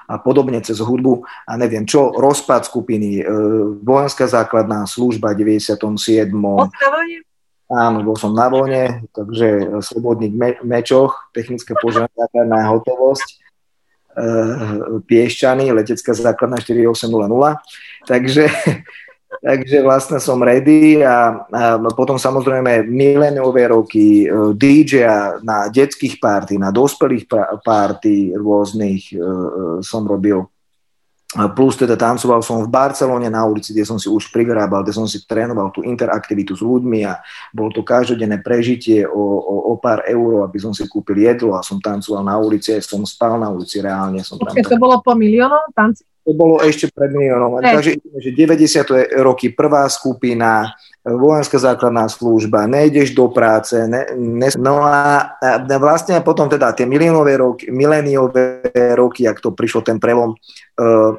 a 0.05 0.15
podobne 0.21 0.61
cez 0.61 0.77
hudbu 0.77 1.25
a 1.49 1.57
neviem 1.57 1.85
čo, 1.85 2.13
rozpad 2.13 2.69
skupiny, 2.69 3.21
e, 3.21 3.23
vojenská 3.81 4.29
základná 4.29 4.85
služba 4.85 5.33
97. 5.33 6.29
Áno, 7.65 7.97
bol 8.05 8.13
som 8.13 8.29
na 8.29 8.45
vojne, 8.45 9.09
takže 9.09 9.81
slobodník 9.81 10.33
me- 10.37 10.61
mečoch, 10.61 11.33
technická 11.33 11.73
požiadavka 11.81 12.45
hotovosť, 12.69 13.27
e, 13.33 13.35
Piešťany, 15.09 15.73
letecká 15.73 16.13
základná 16.13 16.61
4800. 16.61 17.57
Takže 18.05 18.45
takže 19.41 19.77
vlastne 19.83 20.17
som 20.21 20.39
ready 20.39 21.01
a, 21.01 21.45
a 21.49 21.77
potom 21.93 22.15
samozrejme 22.15 22.87
miléniové 22.87 23.71
roky, 23.71 24.25
e, 24.25 24.55
DJ 24.55 25.07
na 25.43 25.67
detských 25.71 26.17
párty, 26.19 26.55
na 26.55 26.71
dospelých 26.71 27.27
párty 27.63 28.31
rôznych 28.35 29.11
uh, 29.15 29.79
som 29.83 30.07
robil 30.07 30.45
Plus 31.35 31.75
teda 31.75 31.99
tancoval 31.99 32.39
som 32.39 32.63
v 32.63 32.71
Barcelone 32.71 33.27
na 33.27 33.43
ulici, 33.43 33.75
kde 33.75 33.83
som 33.83 33.99
si 33.99 34.07
už 34.07 34.31
privyrábal, 34.31 34.87
kde 34.87 34.95
som 34.95 35.03
si 35.03 35.19
trénoval 35.27 35.67
tú 35.67 35.83
interaktivitu 35.83 36.55
s 36.55 36.63
ľuďmi 36.63 37.03
a 37.03 37.19
bolo 37.51 37.75
to 37.75 37.83
každodenné 37.83 38.39
prežitie 38.39 39.03
o, 39.03 39.23
o, 39.43 39.55
o 39.67 39.73
pár 39.75 40.07
eur, 40.07 40.47
aby 40.47 40.55
som 40.63 40.71
si 40.71 40.87
kúpil 40.87 41.27
jedlo 41.27 41.59
a 41.59 41.59
som 41.59 41.83
tancoval 41.83 42.23
na 42.23 42.39
ulici, 42.39 42.71
som 42.79 43.03
spal 43.03 43.35
na 43.35 43.51
ulici 43.51 43.83
reálne. 43.83 44.23
Som 44.23 44.39
tam 44.39 44.55
to 44.55 44.79
bolo 44.79 45.03
po 45.03 45.11
miliónov 45.11 45.75
tanci? 45.75 46.07
To 46.25 46.33
bolo 46.33 46.57
ešte 46.57 46.89
pred 46.89 47.13
miliónom. 47.13 47.61
Takže 47.61 48.01
že 48.01 48.29
90. 48.33 49.21
roky 49.21 49.53
prvá 49.53 49.85
skupina, 49.93 50.73
vojenská 51.05 51.61
základná 51.61 52.09
služba, 52.09 52.65
nejdeš 52.65 53.13
do 53.13 53.29
práce, 53.29 53.77
ne, 53.85 54.09
ne, 54.17 54.49
no 54.57 54.81
a, 54.81 55.37
a 55.37 55.61
vlastne 55.77 56.17
potom 56.25 56.49
teda 56.49 56.73
tie 56.73 56.89
miliónové 56.89 57.37
roky, 57.37 57.69
miléniové 57.69 58.73
roky, 58.97 59.29
ak 59.29 59.37
to 59.37 59.53
prišlo 59.53 59.85
ten 59.85 60.01
prelom, 60.01 60.33
uh, 60.33 61.13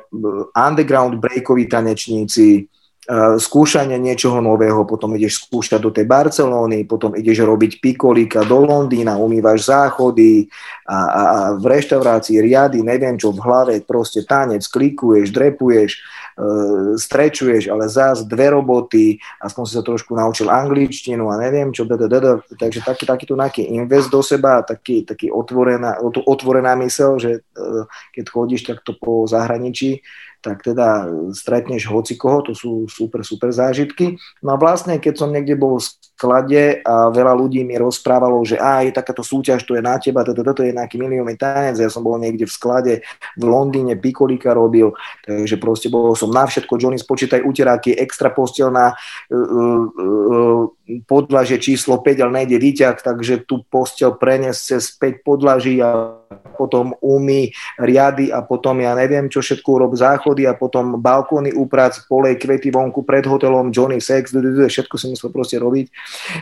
underground 0.59 1.23
breakoví 1.23 1.71
tanečníci, 1.71 2.67
uh, 3.07 3.39
skúšanie 3.39 3.97
niečoho 3.97 4.43
nového, 4.43 4.83
potom 4.83 5.15
ideš 5.15 5.47
skúšať 5.47 5.81
do 5.81 5.91
tej 5.95 6.07
Barcelóny, 6.07 6.85
potom 6.85 7.15
ideš 7.15 7.47
robiť 7.47 7.79
pikolíka 7.79 8.43
do 8.45 8.67
Londýna, 8.67 9.19
umývaš 9.19 9.71
záchody 9.71 10.51
a, 10.87 10.99
a, 10.99 11.23
a 11.23 11.39
v 11.57 11.65
reštaurácii 11.65 12.43
riady, 12.43 12.83
neviem 12.83 13.15
čo, 13.15 13.31
v 13.31 13.43
hlave 13.43 13.75
proste 13.87 14.27
tanec, 14.27 14.67
klikuješ, 14.67 15.31
drepuješ, 15.31 15.91
uh, 16.39 16.99
strečuješ, 16.99 17.71
ale 17.71 17.87
zás 17.87 18.27
dve 18.27 18.51
roboty, 18.51 19.23
aspoň 19.41 19.63
si 19.65 19.73
sa 19.79 19.83
trošku 19.87 20.13
naučil 20.19 20.51
angličtinu 20.51 21.31
a 21.31 21.39
neviem 21.39 21.71
čo, 21.71 21.87
da, 21.87 21.95
da, 21.95 22.11
da, 22.11 22.19
da. 22.19 22.33
takže 22.59 22.83
taký, 22.83 23.07
takýto 23.07 23.39
nejaký 23.39 23.63
invest 23.71 24.11
do 24.11 24.21
seba, 24.21 24.67
taký, 24.67 25.07
taký 25.07 25.31
otvorená, 25.31 26.03
otvorená 26.03 26.75
mysel, 26.83 27.23
že 27.23 27.47
uh, 27.55 27.87
keď 28.11 28.25
chodíš 28.27 28.67
takto 28.67 28.99
po 28.99 29.25
zahraničí, 29.31 30.03
tak 30.41 30.63
teda 30.63 31.11
stretneš 31.35 31.91
hoci 31.91 32.15
koho, 32.15 32.43
to 32.47 32.53
sú 32.55 32.87
super, 32.87 33.27
super 33.27 33.51
zážitky. 33.51 34.17
No 34.41 34.55
a 34.55 34.61
vlastne, 34.61 35.01
keď 35.03 35.15
som 35.27 35.33
niekde 35.33 35.59
bol 35.59 35.79
v 35.79 35.87
sklade 36.17 36.81
a 36.81 37.13
veľa 37.13 37.37
ľudí 37.37 37.61
mi 37.61 37.77
rozprávalo, 37.77 38.41
že 38.41 38.57
aj 38.57 38.97
takáto 38.97 39.21
súťaž, 39.21 39.69
to 39.69 39.77
je 39.77 39.85
na 39.85 40.01
teba, 40.01 40.25
toto, 40.25 40.41
toto 40.41 40.65
je 40.65 40.73
nejaký 40.73 40.97
miliónny 40.97 41.37
tanec, 41.37 41.77
ja 41.77 41.93
som 41.93 42.01
bol 42.01 42.17
niekde 42.17 42.49
v 42.49 42.57
sklade 42.57 42.93
v 43.37 43.45
Londýne, 43.45 44.01
pikolika 44.01 44.57
robil, 44.57 44.97
takže 45.29 45.61
proste 45.61 45.93
bol 45.93 46.17
som 46.17 46.33
na 46.33 46.49
všetko, 46.49 46.81
Johnny, 46.81 46.97
spočítaj 46.97 47.45
uteráky, 47.45 47.93
extra 47.93 48.33
postelná, 48.33 48.97
uh, 48.97 49.37
uh, 49.37 50.65
podlaže 51.05 51.61
číslo 51.61 52.01
5, 52.01 52.25
ale 52.25 52.33
nejde 52.43 52.57
výťah, 52.57 52.97
takže 52.97 53.45
tu 53.45 53.61
postel 53.69 54.17
preniesť 54.17 54.61
cez 54.61 54.97
5 54.97 55.21
podlaží 55.21 55.83
a 55.85 56.17
potom 56.57 56.97
umy 57.05 57.53
riady 57.77 58.33
a 58.33 58.41
potom 58.41 58.81
ja 58.81 58.97
neviem, 58.97 59.29
čo 59.29 59.45
všetko 59.45 59.69
urob 59.69 59.93
záchody 59.95 60.49
a 60.49 60.57
potom 60.57 60.97
balkóny 60.97 61.53
uprac, 61.53 61.95
polej 62.09 62.41
kvety 62.41 62.73
vonku 62.73 63.05
pred 63.05 63.29
hotelom, 63.29 63.69
Johnny 63.69 64.01
Sex, 64.01 64.33
všetko 64.33 64.95
si 64.97 65.07
musel 65.13 65.29
proste 65.29 65.61
robiť. 65.61 65.87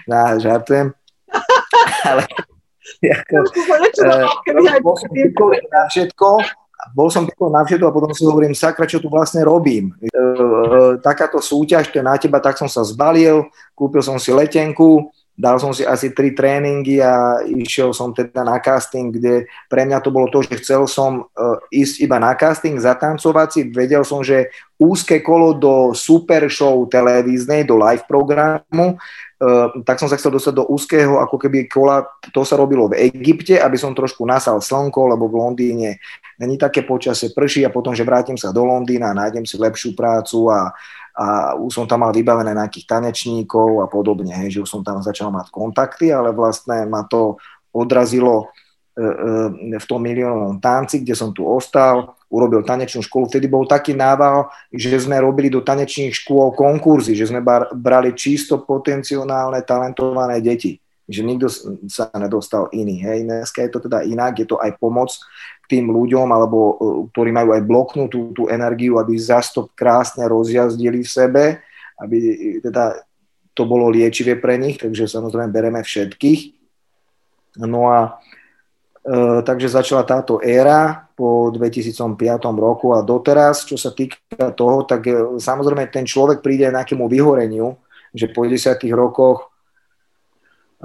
Na 0.06 0.38
žartujem. 0.38 0.94
Ale 2.08 2.24
ako, 3.04 3.36
uh, 4.04 4.80
bol 4.80 4.96
som 4.96 5.10
na 5.68 5.82
všetko, 5.88 6.28
bol 6.94 7.08
som 7.10 7.24
na 7.26 7.62
všetko 7.64 7.84
a 7.88 7.94
potom 7.94 8.12
si 8.12 8.22
hovorím, 8.24 8.54
sakra, 8.56 8.88
čo 8.88 9.00
tu 9.00 9.08
vlastne 9.08 9.44
robím. 9.44 9.92
Uh, 10.12 10.96
takáto 11.00 11.40
súťaž, 11.40 11.90
to 11.90 12.00
je 12.00 12.04
na 12.04 12.16
teba, 12.16 12.40
tak 12.40 12.56
som 12.56 12.68
sa 12.68 12.84
zbalil, 12.84 13.48
kúpil 13.76 14.00
som 14.00 14.16
si 14.20 14.32
letenku, 14.32 15.10
dal 15.34 15.58
som 15.58 15.74
si 15.74 15.82
asi 15.82 16.14
tri 16.14 16.30
tréningy 16.30 17.02
a 17.02 17.42
išiel 17.42 17.90
som 17.90 18.14
teda 18.14 18.46
na 18.46 18.62
casting, 18.62 19.10
kde 19.10 19.50
pre 19.66 19.82
mňa 19.82 19.98
to 19.98 20.14
bolo 20.14 20.30
to, 20.30 20.46
že 20.46 20.62
chcel 20.62 20.86
som 20.86 21.26
uh, 21.26 21.58
ísť 21.74 22.06
iba 22.06 22.22
na 22.22 22.38
casting, 22.38 22.78
zatancovať 22.78 23.48
si, 23.50 23.60
vedel 23.66 24.06
som, 24.06 24.22
že 24.22 24.54
úzke 24.78 25.18
kolo 25.18 25.58
do 25.58 25.90
super 25.90 26.46
show 26.46 26.86
televíznej, 26.86 27.66
do 27.66 27.74
live 27.74 28.06
programu, 28.06 28.94
uh, 28.94 29.74
tak 29.82 29.98
som 29.98 30.06
sa 30.06 30.14
chcel 30.14 30.38
dostať 30.38 30.54
do 30.54 30.70
úzkeho, 30.70 31.18
ako 31.18 31.34
keby 31.34 31.66
kola, 31.66 32.06
to 32.30 32.46
sa 32.46 32.54
robilo 32.54 32.86
v 32.86 33.10
Egypte, 33.10 33.58
aby 33.58 33.74
som 33.74 33.90
trošku 33.90 34.22
nasal 34.22 34.62
slnko, 34.62 35.18
lebo 35.18 35.26
v 35.26 35.34
Londýne 35.34 35.98
není 36.38 36.54
také 36.54 36.86
počasie, 36.86 37.34
prší 37.34 37.66
a 37.66 37.74
potom, 37.74 37.90
že 37.90 38.06
vrátim 38.06 38.38
sa 38.38 38.54
do 38.54 38.62
Londýna, 38.62 39.10
nájdem 39.10 39.42
si 39.42 39.58
lepšiu 39.58 39.98
prácu 39.98 40.46
a 40.46 40.70
a 41.14 41.54
už 41.54 41.71
som 41.71 41.87
tam 41.87 42.02
mal 42.02 42.11
vybavené 42.11 42.50
nejakých 42.59 42.90
tanečníkov 42.90 43.83
a 43.83 43.87
podobne, 43.87 44.35
hej, 44.35 44.59
že 44.59 44.62
už 44.66 44.71
som 44.71 44.83
tam 44.83 44.99
začal 44.99 45.30
mať 45.30 45.47
kontakty, 45.54 46.11
ale 46.11 46.35
vlastne 46.35 46.90
ma 46.90 47.06
to 47.06 47.38
odrazilo 47.71 48.50
e, 48.99 49.06
e, 49.73 49.78
v 49.78 49.87
tom 49.87 50.02
miliónovom 50.02 50.59
tanci, 50.59 51.06
kde 51.06 51.14
som 51.14 51.30
tu 51.30 51.47
ostal, 51.47 52.18
urobil 52.26 52.66
tanečnú 52.66 52.99
školu. 53.06 53.30
Vtedy 53.30 53.47
bol 53.47 53.62
taký 53.62 53.94
nával, 53.94 54.50
že 54.75 54.99
sme 54.99 55.23
robili 55.23 55.47
do 55.47 55.62
tanečných 55.62 56.11
škôl 56.11 56.50
konkurzy, 56.50 57.14
že 57.14 57.30
sme 57.30 57.38
brali 57.78 58.11
čisto 58.18 58.66
potenciálne 58.66 59.62
talentované 59.62 60.42
deti 60.42 60.83
že 61.04 61.21
nikto 61.21 61.52
sa 61.85 62.09
nedostal 62.16 62.73
iný. 62.73 63.04
Hej. 63.04 63.28
Dneska 63.28 63.61
je 63.61 63.71
to 63.76 63.80
teda 63.85 64.09
inak, 64.09 64.40
je 64.40 64.49
to 64.49 64.56
aj 64.56 64.73
pomoc 64.80 65.12
tým 65.71 65.88
ľuďom, 65.88 66.28
alebo 66.28 66.59
e, 66.59 66.75
ktorí 67.12 67.30
majú 67.33 67.56
aj 67.56 67.62
bloknutú 67.64 68.37
tú 68.37 68.42
energiu, 68.52 69.00
aby 69.00 69.16
zastop 69.16 69.73
krásne 69.73 70.25
rozjazdili 70.28 71.00
v 71.00 71.09
sebe, 71.09 71.44
aby 72.00 72.16
teda 72.61 73.00
to 73.54 73.62
bolo 73.64 73.88
liečivé 73.88 74.35
pre 74.37 74.59
nich, 74.59 74.83
takže 74.83 75.06
samozrejme 75.06 75.49
bereme 75.54 75.80
všetkých. 75.80 76.40
No 77.62 77.87
a 77.88 78.18
e, 79.06 79.40
takže 79.47 79.71
začala 79.71 80.02
táto 80.02 80.42
éra 80.42 81.06
po 81.14 81.54
2005 81.54 82.18
roku 82.59 82.90
a 82.92 83.06
doteraz, 83.06 83.62
čo 83.62 83.78
sa 83.78 83.94
týka 83.94 84.18
toho, 84.59 84.83
tak 84.83 85.06
e, 85.06 85.38
samozrejme 85.38 85.87
ten 85.88 86.02
človek 86.02 86.42
príde 86.42 86.66
nejakému 86.66 87.06
vyhoreniu, 87.06 87.78
že 88.11 88.26
po 88.35 88.42
10 88.42 88.75
rokoch 88.90 89.53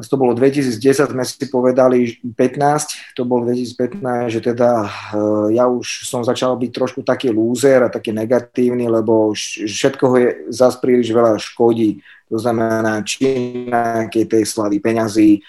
to 0.08 0.16
bolo 0.16 0.32
2010, 0.38 0.80
sme 1.12 1.24
si 1.26 1.46
povedali 1.50 2.22
15, 2.24 3.18
to 3.18 3.28
bolo 3.28 3.50
2015, 3.50 4.32
že 4.32 4.40
teda 4.40 4.88
uh, 4.88 5.48
ja 5.52 5.68
už 5.68 6.08
som 6.08 6.24
začal 6.24 6.56
byť 6.56 6.72
trošku 6.72 7.02
taký 7.04 7.34
lúzer 7.34 7.84
a 7.84 7.92
taký 7.92 8.16
negatívny, 8.16 8.88
lebo 8.88 9.36
všetko 9.36 10.06
je 10.16 10.28
zase 10.54 10.78
príliš 10.80 11.12
veľa 11.12 11.36
škodí. 11.42 12.00
To 12.30 12.38
znamená, 12.38 13.02
či 13.02 13.26
nejakej 13.68 14.26
tej 14.30 14.44
slavy 14.46 14.78
peňazí, 14.78 15.42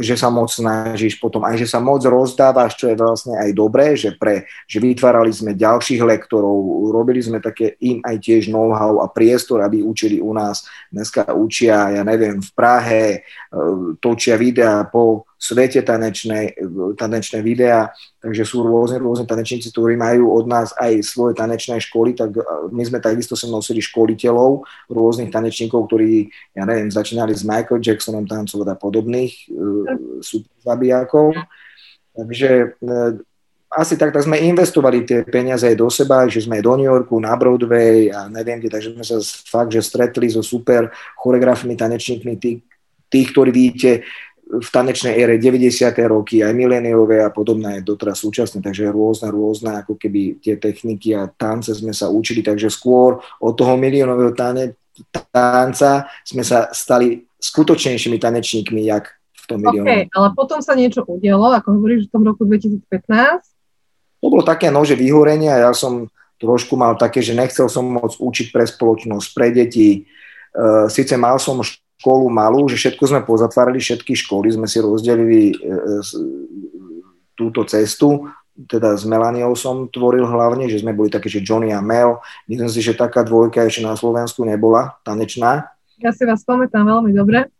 že 0.00 0.16
sa 0.16 0.32
moc 0.32 0.48
snažíš 0.48 1.20
potom 1.20 1.44
aj, 1.44 1.60
že 1.60 1.68
sa 1.68 1.76
moc 1.76 2.00
rozdávaš, 2.00 2.72
čo 2.80 2.88
je 2.88 2.96
vlastne 2.96 3.36
aj 3.36 3.52
dobré, 3.52 3.92
že, 3.92 4.16
pre, 4.16 4.48
že 4.64 4.80
vytvárali 4.80 5.28
sme 5.28 5.52
ďalších 5.52 6.00
lektorov, 6.00 6.88
robili 6.88 7.20
sme 7.20 7.36
také 7.36 7.76
im 7.84 8.00
aj 8.00 8.16
tiež 8.16 8.48
know-how 8.48 9.04
a 9.04 9.12
priestor, 9.12 9.60
aby 9.60 9.84
učili 9.84 10.24
u 10.24 10.32
nás. 10.32 10.64
Dneska 10.88 11.36
učia, 11.36 12.00
ja 12.00 12.02
neviem, 12.02 12.40
v 12.40 12.50
Prahe, 12.56 13.04
e, 13.12 13.18
točia 14.00 14.40
videa 14.40 14.88
po 14.88 15.29
svete 15.40 15.80
tanečné, 15.80 16.52
tanečné 17.00 17.40
videá, 17.40 17.88
takže 18.20 18.44
sú 18.44 18.60
rôzne, 18.60 19.00
rôzne 19.00 19.24
tanečníci, 19.24 19.72
ktorí 19.72 19.96
majú 19.96 20.36
od 20.36 20.44
nás 20.44 20.76
aj 20.76 21.00
svoje 21.00 21.32
tanečné 21.32 21.80
školy, 21.80 22.12
tak 22.12 22.36
my 22.68 22.82
sme 22.84 23.00
takisto 23.00 23.32
sem 23.32 23.48
nosili 23.48 23.80
školiteľov, 23.80 24.68
rôznych 24.92 25.32
tanečníkov, 25.32 25.88
ktorí, 25.88 26.28
ja 26.52 26.68
neviem, 26.68 26.92
začínali 26.92 27.32
s 27.32 27.40
Michael 27.48 27.80
Jacksonom 27.80 28.28
tancovať 28.28 28.68
a 28.68 28.76
podobných 28.76 29.32
uh, 29.48 30.20
super. 30.20 31.32
Takže 32.12 32.76
uh, 32.84 33.16
asi 33.70 33.94
tak, 33.94 34.10
tak 34.10 34.26
sme 34.26 34.42
investovali 34.42 35.06
tie 35.06 35.22
peniaze 35.22 35.62
aj 35.62 35.78
do 35.78 35.86
seba, 35.86 36.26
že 36.26 36.42
sme 36.42 36.58
aj 36.58 36.66
do 36.66 36.74
New 36.74 36.90
Yorku, 36.90 37.14
na 37.22 37.32
Broadway 37.38 38.10
a 38.10 38.26
neviem 38.26 38.58
kde, 38.58 38.74
takže 38.74 38.92
sme 38.92 39.04
sa 39.06 39.22
fakt, 39.46 39.70
že 39.70 39.80
stretli 39.80 40.26
so 40.26 40.42
super 40.42 40.90
choreografmi, 41.14 41.78
tanečníkmi, 41.78 42.34
tých, 42.36 42.66
tých 43.06 43.28
ktorí 43.30 43.50
vidíte 43.54 44.02
v 44.50 44.68
tanečnej 44.74 45.14
ére 45.14 45.38
90. 45.38 45.94
roky, 46.10 46.42
aj 46.42 46.50
miléniové 46.50 47.22
a 47.22 47.30
podobné 47.30 47.78
aj 47.78 47.86
doteraz 47.86 48.18
súčasné, 48.18 48.58
takže 48.58 48.90
rôzne, 48.90 49.30
rôzne 49.30 49.78
ako 49.78 49.94
keby 49.94 50.42
tie 50.42 50.58
techniky 50.58 51.14
a 51.14 51.30
tance 51.30 51.70
sme 51.70 51.94
sa 51.94 52.10
učili, 52.10 52.42
takže 52.42 52.66
skôr 52.66 53.22
od 53.38 53.54
toho 53.54 53.78
miliónového 53.78 54.34
tane, 54.34 54.74
tanca 55.30 56.10
sme 56.26 56.42
sa 56.42 56.66
stali 56.74 57.22
skutočnejšími 57.38 58.18
tanečníkmi, 58.18 58.90
jak 58.90 59.14
v 59.14 59.44
tom 59.46 59.62
milióne. 59.62 59.86
Okay, 59.86 60.02
ale 60.10 60.28
potom 60.34 60.58
sa 60.58 60.74
niečo 60.74 61.06
udialo, 61.06 61.54
ako 61.54 61.78
hovoríš 61.78 62.10
v 62.10 62.12
tom 62.12 62.22
roku 62.26 62.42
2015? 62.42 63.46
To 64.20 64.26
bolo 64.28 64.42
také 64.44 64.68
nože 64.68 64.98
vyhorenie 64.98 65.48
a 65.48 65.70
ja 65.70 65.72
som 65.72 66.10
trošku 66.42 66.74
mal 66.74 66.98
také, 66.98 67.22
že 67.22 67.38
nechcel 67.38 67.70
som 67.70 67.86
moc 67.86 68.18
učiť 68.18 68.50
pre 68.50 68.66
spoločnosť, 68.66 69.26
pre 69.30 69.48
deti. 69.54 70.10
Uh, 70.50 70.90
Sice 70.90 71.14
mal 71.14 71.38
som 71.38 71.62
školu 72.00 72.32
malú, 72.32 72.64
že 72.64 72.80
všetko 72.80 73.04
sme 73.04 73.20
pozatvárali, 73.28 73.76
všetky 73.76 74.16
školy 74.16 74.48
sme 74.56 74.64
si 74.64 74.80
rozdelili 74.80 75.52
e, 75.52 75.54
e, 75.60 75.72
túto 77.36 77.68
cestu. 77.68 78.24
teda 78.60 78.96
s 78.96 79.04
Melaniou 79.04 79.52
som 79.52 79.88
tvoril 79.88 80.24
hlavne, 80.24 80.68
že 80.68 80.80
sme 80.80 80.96
boli 80.96 81.12
také, 81.12 81.28
že 81.28 81.44
Johnny 81.44 81.76
a 81.76 81.84
Mel. 81.84 82.20
Myslím 82.48 82.72
si, 82.72 82.80
že 82.80 82.96
taká 82.96 83.20
dvojka 83.20 83.64
ešte 83.68 83.84
na 83.84 83.96
Slovensku 83.96 84.44
nebola, 84.44 84.96
tanečná. 85.04 85.68
Ja 86.00 86.12
si 86.16 86.24
vás 86.24 86.40
pamätám 86.44 86.88
veľmi 86.88 87.12
dobre. 87.12 87.52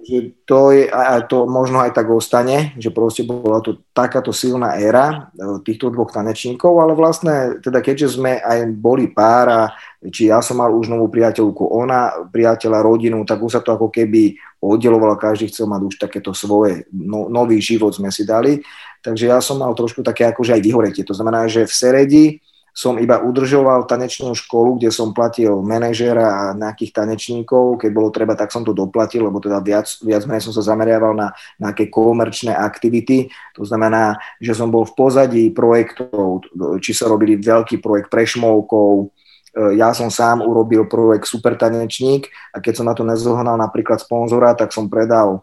Takže 0.00 0.18
to, 0.48 0.72
je, 0.72 0.88
a 0.88 1.20
to 1.20 1.44
možno 1.44 1.82
aj 1.84 1.92
tak 1.92 2.08
ostane, 2.08 2.72
že 2.80 2.88
proste 2.88 3.20
bola 3.20 3.60
to 3.60 3.84
takáto 3.92 4.32
silná 4.32 4.80
éra 4.80 5.28
e, 5.36 5.60
týchto 5.60 5.92
dvoch 5.92 6.08
tanečníkov, 6.08 6.72
ale 6.80 6.96
vlastne, 6.96 7.60
teda 7.60 7.84
keďže 7.84 8.16
sme 8.16 8.40
aj 8.40 8.70
boli 8.80 9.12
pára, 9.12 9.76
či 10.08 10.32
ja 10.32 10.40
som 10.40 10.56
mal 10.56 10.72
už 10.72 10.88
novú 10.88 11.12
priateľku, 11.12 11.60
ona 11.60 12.24
priateľa, 12.32 12.80
rodinu, 12.80 13.20
tak 13.28 13.44
už 13.44 13.60
sa 13.60 13.60
to 13.60 13.76
ako 13.76 13.92
keby 13.92 14.32
oddelovalo, 14.64 15.20
každý 15.20 15.52
chcel 15.52 15.68
mať 15.68 15.80
už 15.84 15.94
takéto 16.00 16.32
svoje, 16.32 16.88
no, 16.88 17.28
nový 17.28 17.60
život 17.60 17.92
sme 17.92 18.08
si 18.08 18.24
dali, 18.24 18.64
takže 19.04 19.28
ja 19.28 19.44
som 19.44 19.60
mal 19.60 19.76
trošku 19.76 20.00
také 20.00 20.24
akože 20.32 20.56
aj 20.56 20.62
vyhoretie, 20.64 21.04
to 21.04 21.12
znamená, 21.12 21.44
že 21.52 21.68
v 21.68 21.72
Seredi 21.76 22.24
som 22.70 22.96
iba 23.02 23.18
udržoval 23.18 23.84
tanečnú 23.84 24.32
školu, 24.32 24.78
kde 24.78 24.94
som 24.94 25.10
platil 25.10 25.58
manažera 25.58 26.22
a 26.22 26.42
nejakých 26.54 27.02
tanečníkov. 27.02 27.82
Keď 27.82 27.90
bolo 27.90 28.14
treba, 28.14 28.38
tak 28.38 28.54
som 28.54 28.62
to 28.62 28.70
doplatil, 28.70 29.26
lebo 29.26 29.42
teda 29.42 29.58
viac, 29.58 29.90
viac 30.00 30.22
menej 30.24 30.46
som 30.46 30.54
sa 30.54 30.62
zameriaval 30.62 31.12
na 31.18 31.34
nejaké 31.58 31.90
komerčné 31.90 32.54
aktivity. 32.54 33.26
To 33.58 33.66
znamená, 33.66 34.16
že 34.38 34.54
som 34.54 34.70
bol 34.70 34.86
v 34.86 34.94
pozadí 34.94 35.44
projektov, 35.50 36.46
či 36.78 36.94
sa 36.94 37.10
robili 37.10 37.34
veľký 37.36 37.82
projekt 37.82 38.08
prešmovkov, 38.08 39.10
ja 39.54 39.90
som 39.90 40.06
sám 40.08 40.46
urobil 40.46 40.86
projekt 40.86 41.26
Super 41.26 41.58
tanečník 41.58 42.30
a 42.54 42.62
keď 42.62 42.80
som 42.80 42.86
na 42.86 42.94
to 42.94 43.02
nezohnal 43.02 43.58
napríklad 43.58 43.98
sponzora, 43.98 44.54
tak 44.54 44.70
som 44.70 44.86
predal 44.86 45.42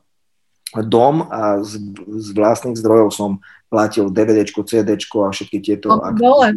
dom 0.75 1.27
a 1.31 1.63
z, 1.63 1.79
z 2.07 2.27
vlastných 2.35 2.75
zdrojov 2.75 3.09
som 3.11 3.31
platil 3.67 4.11
DVD, 4.11 4.43
CD 4.47 4.95
a 4.95 5.29
všetky 5.31 5.57
tieto. 5.59 5.91
No, 5.91 6.11
dole. 6.15 6.55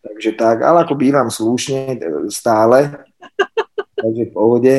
Takže 0.00 0.32
tak, 0.32 0.64
ale 0.64 0.84
ako 0.84 0.96
bývam 0.96 1.28
slušne 1.28 1.80
e, 1.96 1.98
stále, 2.32 3.04
takže 4.00 4.22
v 4.28 4.32
pohode, 4.32 4.74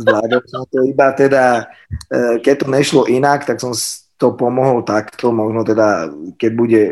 zvládol 0.00 0.42
som 0.48 0.64
to 0.72 0.80
iba 0.88 1.12
teda, 1.12 1.68
e, 2.08 2.40
keď 2.40 2.54
to 2.64 2.66
nešlo 2.72 3.02
inak, 3.04 3.44
tak 3.44 3.60
som 3.60 3.76
to 4.16 4.32
pomohol 4.32 4.80
takto, 4.80 5.28
možno 5.28 5.60
teda, 5.60 6.08
keď 6.40 6.50
bude 6.56 6.82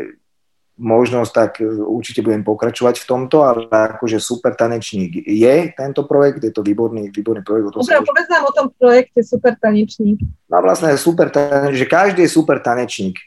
možnosť, 0.81 1.31
tak 1.31 1.51
e, 1.61 1.69
určite 1.69 2.25
budem 2.25 2.41
pokračovať 2.41 2.97
v 2.97 3.05
tomto, 3.05 3.45
ale 3.45 3.69
akože 3.69 4.17
super 4.17 4.57
tanečník 4.57 5.21
je 5.21 5.69
tento 5.77 6.09
projekt, 6.09 6.41
je 6.41 6.49
to 6.49 6.65
výborný, 6.65 7.13
výborný 7.13 7.45
projekt. 7.45 7.77
Dobre, 7.77 8.01
už... 8.01 8.09
povedz 8.09 8.27
nám 8.33 8.43
o 8.49 8.53
tom 8.53 8.67
projekte 8.73 9.21
Super 9.21 9.53
tanečník. 9.61 10.17
No 10.49 10.57
vlastne 10.65 10.97
super 10.97 11.29
tanečník, 11.29 11.77
že 11.77 11.87
každý 11.87 12.25
je 12.25 12.33
super 12.33 12.57
tanečník. 12.57 13.21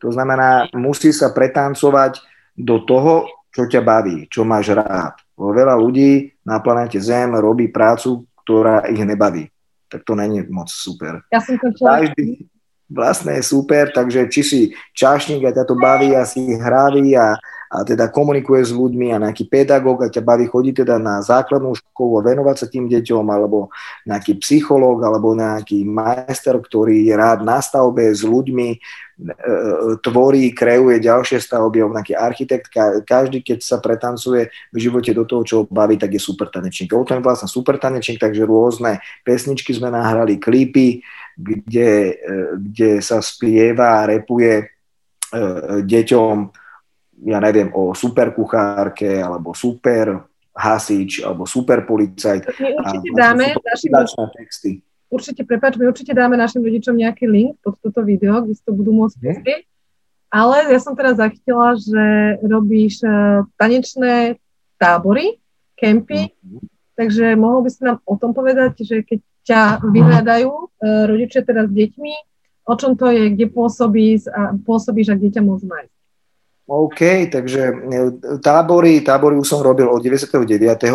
To 0.00 0.08
znamená, 0.08 0.70
musí 0.72 1.12
sa 1.12 1.34
pretancovať 1.34 2.22
do 2.56 2.80
toho, 2.86 3.28
čo 3.50 3.66
ťa 3.66 3.82
baví, 3.82 4.30
čo 4.30 4.46
máš 4.46 4.72
rád. 4.72 5.18
Veľa 5.34 5.74
ľudí 5.76 6.30
na 6.46 6.62
planete 6.62 7.02
Zem 7.02 7.34
robí 7.36 7.68
prácu, 7.68 8.24
ktorá 8.46 8.86
ich 8.86 9.02
nebaví. 9.02 9.50
Tak 9.90 10.06
to 10.06 10.14
není 10.14 10.46
moc 10.46 10.70
super. 10.70 11.26
Ja 11.34 11.42
som 11.42 11.58
to 11.58 11.74
Každý, 11.74 12.46
vlastne 12.90 13.38
je 13.38 13.46
super, 13.46 13.94
takže 13.94 14.26
či 14.26 14.42
si 14.42 14.60
čašník 14.98 15.46
a 15.46 15.54
ťa 15.54 15.64
to 15.64 15.78
baví 15.78 16.10
a 16.12 16.26
si 16.26 16.42
hravý 16.58 17.14
a, 17.14 17.38
a 17.70 17.86
teda 17.86 18.10
komunikuje 18.10 18.66
s 18.66 18.74
ľuďmi 18.74 19.14
a 19.14 19.22
nejaký 19.22 19.46
pedagóg 19.46 20.02
a 20.02 20.10
ťa 20.10 20.26
baví 20.26 20.50
chodiť 20.50 20.82
teda 20.82 20.98
na 20.98 21.22
základnú 21.22 21.70
školu 21.78 22.18
a 22.18 22.26
venovať 22.26 22.56
sa 22.58 22.66
tým 22.66 22.90
deťom, 22.90 23.22
alebo 23.30 23.70
nejaký 24.10 24.42
psychológ, 24.42 25.06
alebo 25.06 25.38
nejaký 25.38 25.86
majster, 25.86 26.58
ktorý 26.58 27.06
je 27.06 27.14
rád 27.14 27.46
na 27.46 27.62
stavbe 27.62 28.10
s 28.10 28.26
ľuďmi, 28.26 28.68
e, 28.74 28.78
tvorí, 30.02 30.50
kreuje 30.50 30.98
ďalšie 30.98 31.38
stavby, 31.38 31.78
alebo 31.78 31.94
nejaký 31.94 32.18
architekt, 32.18 32.74
každý, 33.06 33.38
keď 33.38 33.62
sa 33.62 33.78
pretancuje 33.78 34.50
v 34.74 34.76
živote 34.82 35.14
do 35.14 35.22
toho, 35.22 35.42
čo 35.46 35.54
ho 35.62 35.64
baví, 35.70 35.94
tak 35.94 36.10
je 36.10 36.18
super 36.18 36.50
tanečník. 36.50 36.90
O 36.90 37.06
tom 37.06 37.22
je 37.22 37.26
vlastne 37.28 37.46
super 37.46 37.78
tanečník, 37.78 38.18
takže 38.18 38.50
rôzne 38.50 38.98
pesničky 39.22 39.70
sme 39.70 39.94
nahrali, 39.94 40.42
klipy, 40.42 41.06
kde, 41.40 41.90
e, 42.12 42.36
kde 42.60 42.90
sa 43.00 43.24
spieva 43.24 44.04
a 44.04 44.08
repuje 44.08 44.68
deťom 45.80 46.36
ja 47.24 47.38
neviem, 47.40 47.68
o 47.76 47.92
super 47.92 48.32
kuchárke, 48.32 49.20
alebo 49.20 49.52
super 49.52 50.24
hasič, 50.56 51.20
alebo 51.24 51.44
super 51.44 51.84
policajt. 51.84 52.48
My 52.56 52.70
určite 52.80 53.08
dáme 53.12 53.44
našim 53.60 53.92
texty. 54.36 54.70
Určite, 55.10 55.42
prepáč, 55.42 55.74
my 55.74 55.90
určite 55.90 56.14
dáme 56.14 56.38
našim 56.38 56.62
rodičom 56.62 56.94
nejaký 56.94 57.26
link 57.26 57.58
pod 57.60 57.74
toto 57.82 58.06
video, 58.06 58.40
kde 58.46 58.54
si 58.54 58.62
to 58.62 58.72
budú 58.72 58.94
môcť 58.94 59.16
pozrieť. 59.18 59.62
Ale 60.30 60.70
ja 60.70 60.78
som 60.78 60.94
teraz 60.94 61.18
zachytila, 61.18 61.74
že 61.74 62.38
robíš 62.46 63.02
uh, 63.02 63.42
tanečné 63.58 64.38
tábory, 64.78 65.42
kempy, 65.74 66.30
mm-hmm. 66.30 66.62
takže 66.94 67.34
mohol 67.34 67.66
by 67.66 67.70
si 67.74 67.82
nám 67.82 67.98
o 68.06 68.14
tom 68.14 68.30
povedať, 68.30 68.86
že 68.86 69.02
keď 69.02 69.18
ťa 69.50 69.82
vyhľadajú 69.82 70.50
uh, 70.54 71.04
rodičia 71.10 71.42
teraz 71.42 71.66
s 71.66 71.74
deťmi, 71.74 72.12
o 72.70 72.74
čom 72.78 72.94
to 72.94 73.10
je, 73.10 73.34
kde 73.34 73.50
pôsobíš 73.50 74.30
a, 74.30 74.54
pôsobíš 74.54 75.10
a 75.10 75.18
kde 75.18 75.30
ťa 75.34 75.42
môžu 75.42 75.66
nájsť? 75.66 75.92
OK, 76.70 77.26
takže 77.34 77.62
e, 77.66 77.74
tábory, 78.38 79.02
tábory 79.02 79.34
už 79.34 79.42
som 79.42 79.58
robil 79.58 79.90
od 79.90 79.98
99., 79.98 80.46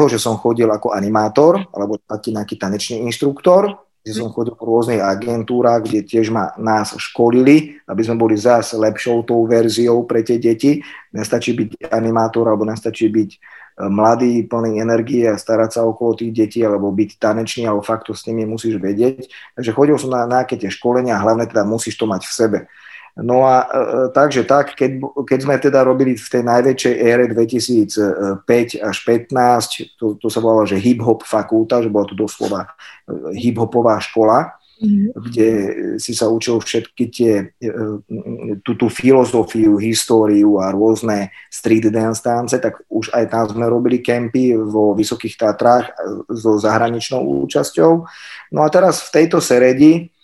že 0.08 0.16
som 0.16 0.40
chodil 0.40 0.72
ako 0.72 0.96
animátor, 0.96 1.68
alebo 1.76 2.00
taký 2.00 2.32
nejaký 2.32 2.56
tanečný 2.56 3.04
inštruktor, 3.12 3.84
že 4.00 4.16
som 4.16 4.32
chodil 4.32 4.56
po 4.56 4.72
rôznych 4.72 5.04
agentúrach, 5.04 5.84
kde 5.84 6.08
tiež 6.08 6.32
ma, 6.32 6.56
nás 6.56 6.96
školili, 6.96 7.76
aby 7.92 8.02
sme 8.08 8.16
boli 8.16 8.40
zase 8.40 8.80
lepšou 8.80 9.28
tou 9.28 9.44
verziou 9.44 10.08
pre 10.08 10.24
tie 10.24 10.40
deti. 10.40 10.80
Nestačí 11.12 11.52
byť 11.52 11.92
animátor, 11.92 12.48
alebo 12.48 12.64
nestačí 12.64 13.12
byť 13.12 13.30
e, 13.36 13.38
mladý, 13.76 14.48
plný 14.48 14.80
energie 14.80 15.28
a 15.28 15.36
starať 15.36 15.80
sa 15.80 15.82
okolo 15.84 16.16
tých 16.16 16.32
detí, 16.32 16.60
alebo 16.64 16.96
byť 16.96 17.20
tanečný, 17.20 17.68
alebo 17.68 17.84
fakt 17.84 18.08
to 18.08 18.16
s 18.16 18.24
nimi 18.24 18.48
musíš 18.48 18.80
vedieť. 18.80 19.28
Takže 19.60 19.72
chodil 19.76 19.98
som 20.00 20.16
na 20.16 20.24
nejaké 20.24 20.56
tie 20.56 20.72
školenia 20.72 21.20
a 21.20 21.24
hlavne 21.24 21.44
teda 21.44 21.68
musíš 21.68 22.00
to 22.00 22.08
mať 22.08 22.24
v 22.24 22.34
sebe. 22.34 22.60
No 23.16 23.48
a 23.48 23.64
e, 23.64 23.80
e, 23.80 23.84
takže 24.12 24.44
tak, 24.44 24.76
keď, 24.76 25.00
keď 25.24 25.40
sme 25.40 25.56
teda 25.56 25.88
robili 25.88 26.20
v 26.20 26.28
tej 26.28 26.44
najväčšej 26.44 26.94
ére 27.00 27.26
2005 27.32 28.84
až 28.84 28.98
15, 29.08 29.96
to, 29.96 30.20
to 30.20 30.28
sa 30.28 30.44
volalo, 30.44 30.68
že 30.68 30.76
hip-hop 30.76 31.24
fakulta, 31.24 31.80
že 31.80 31.88
bola 31.88 32.04
to 32.12 32.16
doslova 32.16 32.68
e, 33.08 33.40
hip-hopová 33.40 34.04
škola. 34.04 34.60
Kde 35.16 35.50
si 35.96 36.12
sa 36.12 36.28
učil 36.28 36.60
všetky 36.60 37.04
tie, 37.08 37.34
tú, 38.64 38.76
tú 38.76 38.88
filozofiu, 38.92 39.80
históriu 39.80 40.60
a 40.60 40.72
rôzne 40.76 41.32
street 41.48 41.92
dance 41.92 42.20
tance, 42.20 42.56
tak 42.60 42.84
už 42.92 43.12
aj 43.16 43.26
tam 43.32 43.46
sme 43.48 43.66
robili 43.72 44.04
kempy 44.04 44.56
vo 44.56 44.92
Vysokých 44.92 45.40
Tatrách 45.40 45.96
so 46.32 46.60
zahraničnou 46.60 47.48
účasťou. 47.48 47.92
No 48.52 48.60
a 48.64 48.68
teraz 48.68 49.06
v 49.08 49.24
tejto 49.24 49.40
seredi 49.40 50.15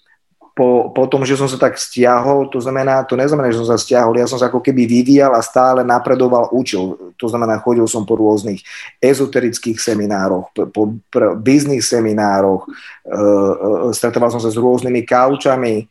po, 0.51 0.91
po 0.91 1.07
tom, 1.07 1.23
že 1.23 1.39
som 1.39 1.47
sa 1.47 1.55
tak 1.55 1.79
stiahol, 1.79 2.51
to 2.51 2.59
znamená, 2.59 3.07
to 3.07 3.15
neznamená, 3.15 3.47
že 3.55 3.63
som 3.63 3.71
sa 3.71 3.79
stiahol, 3.79 4.19
ja 4.19 4.27
som 4.27 4.35
sa 4.35 4.51
ako 4.51 4.59
keby 4.59 4.83
vyvíjal 4.83 5.31
a 5.31 5.39
stále 5.39 5.87
napredoval, 5.87 6.51
učil. 6.51 7.15
To 7.15 7.27
znamená, 7.31 7.63
chodil 7.63 7.87
som 7.87 8.03
po 8.03 8.19
rôznych 8.19 8.59
ezoterických 8.99 9.79
seminároch, 9.79 10.51
po, 10.51 10.67
po 11.07 11.19
biznis 11.39 11.87
seminároch, 11.87 12.67
e, 12.67 12.71
e, 13.07 13.95
stretával 13.95 14.27
som 14.27 14.43
sa 14.43 14.51
s 14.51 14.59
rôznymi 14.59 15.07
kaučami, 15.07 15.75
e, 15.79 15.85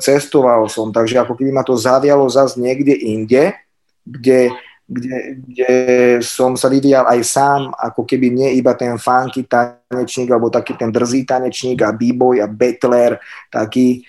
cestoval 0.00 0.64
som, 0.72 0.88
takže 0.88 1.20
ako 1.20 1.36
keby 1.36 1.52
ma 1.52 1.60
to 1.60 1.76
zavialo 1.76 2.24
zase 2.32 2.56
niekde 2.56 2.96
inde, 2.96 3.52
kde 4.08 4.48
kde, 4.90 5.38
kde 5.46 5.72
som 6.18 6.58
sa 6.58 6.66
vyvíjal 6.66 7.06
aj 7.06 7.20
sám, 7.22 7.70
ako 7.78 8.02
keby 8.02 8.34
nie 8.34 8.58
iba 8.58 8.74
ten 8.74 8.98
funky 8.98 9.46
tanečník, 9.46 10.26
alebo 10.34 10.50
taký 10.50 10.74
ten 10.74 10.90
drzý 10.90 11.22
tanečník 11.22 11.78
a 11.86 11.94
b-boy 11.94 12.42
a 12.42 12.50
battler, 12.50 13.22
taký, 13.54 14.02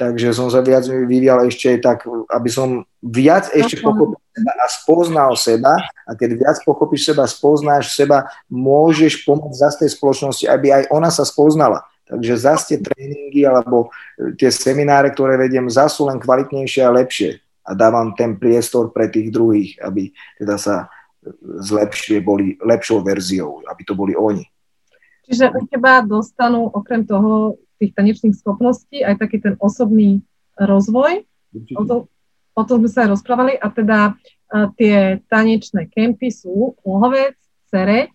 takže 0.00 0.32
som 0.32 0.48
sa 0.48 0.64
viac 0.64 0.88
vyvíjal 0.88 1.44
ešte 1.44 1.76
tak, 1.76 2.08
aby 2.08 2.48
som 2.48 2.88
viac 3.04 3.52
ešte 3.52 3.84
pochopil 3.84 4.16
seba 4.32 4.52
a 4.56 4.66
spoznal 4.72 5.32
seba. 5.36 5.76
A 6.08 6.10
keď 6.16 6.40
viac 6.40 6.56
pochopíš 6.64 7.12
seba, 7.12 7.28
spoznáš 7.28 7.92
seba, 7.92 8.32
môžeš 8.48 9.28
pomôcť 9.28 9.60
zase 9.60 9.76
tej 9.84 9.90
spoločnosti, 9.92 10.48
aby 10.48 10.72
aj 10.72 10.82
ona 10.88 11.12
sa 11.12 11.28
spoznala. 11.28 11.84
Takže 12.04 12.32
zase 12.36 12.64
tie 12.74 12.78
tréningy 12.80 13.44
alebo 13.44 13.92
tie 14.40 14.48
semináre, 14.48 15.12
ktoré 15.12 15.36
vediem, 15.36 15.68
zase 15.68 16.00
sú 16.00 16.08
len 16.08 16.16
kvalitnejšie 16.16 16.80
a 16.84 16.92
lepšie 16.92 17.43
a 17.64 17.70
dávam 17.72 18.12
ten 18.12 18.36
priestor 18.36 18.92
pre 18.92 19.08
tých 19.08 19.32
druhých, 19.32 19.80
aby 19.80 20.12
teda 20.36 20.60
sa 20.60 20.92
zlepšie 21.42 22.20
boli 22.20 22.60
lepšou 22.60 23.00
verziou, 23.00 23.64
aby 23.64 23.82
to 23.84 23.96
boli 23.96 24.12
oni. 24.12 24.44
Čiže 25.24 25.56
u 25.56 25.64
teba 25.64 26.04
dostanú 26.04 26.68
okrem 26.68 27.08
toho 27.08 27.56
tých 27.80 27.96
tanečných 27.96 28.36
schopností 28.36 29.00
aj 29.00 29.16
taký 29.24 29.40
ten 29.40 29.56
osobný 29.56 30.20
rozvoj. 30.60 31.24
O 31.80 31.82
tom, 31.88 32.00
o 32.52 32.62
tom 32.68 32.84
sme 32.84 32.90
sa 32.92 33.08
aj 33.08 33.16
rozprávali 33.16 33.56
a 33.56 33.66
teda 33.72 33.98
a 34.54 34.70
tie 34.78 35.18
tanečné 35.26 35.90
kempy 35.90 36.30
sú 36.30 36.78
Hlovec, 36.84 37.34
Cereď. 37.72 38.12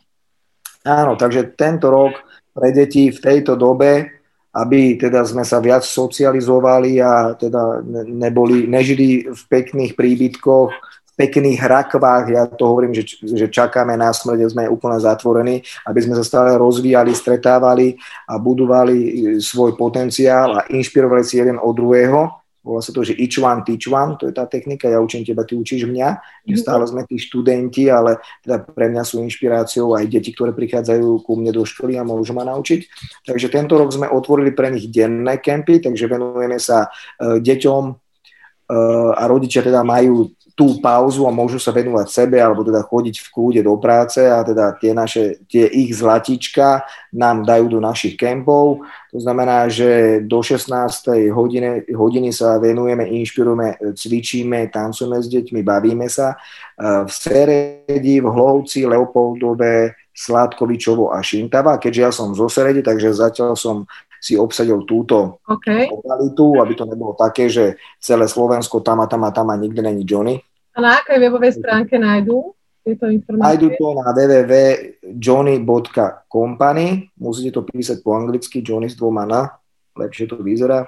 Áno, 0.87 1.19
takže 1.19 1.51
tento 1.57 1.91
rok 1.91 2.15
pre 2.55 2.71
deti 2.71 3.11
v 3.11 3.19
tejto 3.19 3.59
dobe 3.59 4.18
aby 4.59 4.99
teda 4.99 5.23
sme 5.23 5.47
sa 5.47 5.63
viac 5.63 5.87
socializovali 5.87 6.99
a 6.99 7.33
teda 7.39 7.83
neboli, 8.07 8.67
nežili 8.67 9.31
v 9.31 9.41
pekných 9.47 9.95
príbytkoch 9.95 10.71
v 11.09 11.27
pekných 11.27 11.59
rakvách, 11.59 12.25
ja 12.31 12.47
to 12.47 12.63
hovorím, 12.63 12.95
že, 12.95 13.03
že 13.19 13.51
čakáme 13.51 13.91
na 13.99 14.07
smrť, 14.15 14.55
sme 14.55 14.71
úplne 14.71 15.03
zatvorení, 15.03 15.59
aby 15.83 15.99
sme 15.99 16.15
sa 16.15 16.23
stále 16.23 16.55
rozvíjali, 16.55 17.11
stretávali 17.11 17.99
a 18.23 18.39
budovali 18.39 19.35
svoj 19.43 19.75
potenciál 19.75 20.63
a 20.63 20.65
inšpirovali 20.71 21.19
si 21.27 21.43
jeden 21.43 21.59
od 21.59 21.75
druhého 21.75 22.38
volá 22.69 22.85
sa 22.85 22.93
to, 22.93 23.01
že 23.01 23.17
each 23.17 23.41
one 23.41 23.65
teach 23.65 23.89
one, 23.89 24.13
to 24.21 24.29
je 24.29 24.33
tá 24.37 24.45
technika, 24.45 24.85
ja 24.85 25.01
učím 25.01 25.25
teba, 25.25 25.41
ty 25.41 25.57
učíš 25.57 25.89
mňa, 25.89 26.09
že 26.45 26.55
mhm. 26.55 26.61
stále 26.61 26.83
sme 26.85 27.01
tí 27.09 27.17
študenti, 27.17 27.89
ale 27.89 28.21
teda 28.45 28.61
pre 28.61 28.93
mňa 28.93 29.01
sú 29.01 29.25
inšpiráciou 29.25 29.97
aj 29.97 30.05
deti, 30.05 30.29
ktoré 30.29 30.53
prichádzajú 30.53 31.25
ku 31.25 31.33
mne 31.33 31.49
do 31.49 31.65
školy 31.65 31.97
a 31.97 32.05
môžu 32.05 32.37
ma 32.37 32.45
naučiť. 32.45 32.85
Takže 33.25 33.49
tento 33.49 33.73
rok 33.81 33.89
sme 33.89 34.05
otvorili 34.05 34.53
pre 34.53 34.69
nich 34.69 34.85
denné 34.93 35.41
kempy, 35.41 35.81
takže 35.81 36.05
venujeme 36.05 36.61
sa 36.61 36.85
uh, 36.85 37.41
deťom 37.41 37.83
uh, 37.89 39.11
a 39.17 39.23
rodičia 39.25 39.65
teda 39.65 39.81
majú 39.81 40.29
tú 40.59 40.75
pauzu 40.83 41.23
a 41.23 41.31
môžu 41.31 41.55
sa 41.55 41.71
venovať 41.71 42.11
sebe 42.11 42.35
alebo 42.35 42.67
teda 42.67 42.83
chodiť 42.83 43.15
v 43.23 43.31
kľude 43.31 43.61
do 43.63 43.79
práce 43.79 44.19
a 44.19 44.43
teda 44.43 44.75
tie 44.75 44.91
naše, 44.91 45.39
tie 45.47 45.63
ich 45.71 45.95
zlatička 45.95 46.83
nám 47.15 47.47
dajú 47.47 47.71
do 47.71 47.79
našich 47.79 48.19
kempov. 48.19 48.83
To 49.15 49.19
znamená, 49.23 49.71
že 49.71 50.19
do 50.27 50.43
16. 50.43 51.31
hodiny, 51.31 51.87
hodiny 51.95 52.35
sa 52.35 52.59
venujeme, 52.59 53.07
inšpirujeme, 53.07 53.95
cvičíme, 53.95 54.67
tancujeme 54.67 55.23
s 55.23 55.31
deťmi, 55.31 55.63
bavíme 55.63 56.11
sa. 56.11 56.35
V 56.75 57.07
Seredi, 57.07 58.19
v 58.19 58.27
Hlovci, 58.27 58.83
Leopoldove, 58.83 59.95
Sládkovičovo 60.11 61.15
a 61.15 61.23
Šintava. 61.23 61.79
Keďže 61.79 62.01
ja 62.03 62.11
som 62.11 62.35
zo 62.35 62.51
Seredi, 62.51 62.83
takže 62.83 63.15
zatiaľ 63.15 63.55
som 63.55 63.87
si 64.19 64.35
obsadil 64.35 64.83
túto 64.83 65.39
okay. 65.47 65.87
lokalitu, 65.87 66.59
aby 66.59 66.73
to 66.75 66.83
nebolo 66.83 67.15
také, 67.15 67.47
že 67.47 67.79
celé 68.03 68.27
Slovensko 68.27 68.83
tam 68.83 68.99
a 68.99 69.07
tam 69.07 69.23
a 69.23 69.31
tam 69.31 69.47
a 69.47 69.55
nikde 69.55 69.79
není 69.79 70.03
Johnny. 70.03 70.43
Na 70.79 71.03
akej 71.03 71.19
webovej 71.19 71.59
stránke 71.59 71.99
nájdú 71.99 72.55
tieto 72.83 73.07
informácie? 73.11 73.45
Nájdú 73.45 73.69
to 73.75 73.93
na 73.99 74.13
www.johnny.company. 74.15 76.87
Musíte 77.19 77.51
to 77.59 77.67
písať 77.67 78.01
po 78.01 78.15
anglicky, 78.15 78.63
Johnny 78.63 78.89
s 78.89 78.95
dvoma 78.95 79.25
na. 79.27 79.59
Lepšie 79.99 80.27
to 80.31 80.39
vyzerá. 80.39 80.87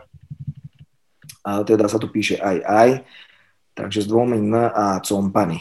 A 1.43 1.63
teda 1.67 1.91
sa 1.91 1.99
to 1.99 2.07
píše 2.07 2.39
aj 2.39 2.63
aj. 2.63 3.03
Takže 3.75 4.01
s 4.03 4.07
dvomi 4.07 4.37
n 4.39 4.55
a 4.67 4.99
company. 5.03 5.59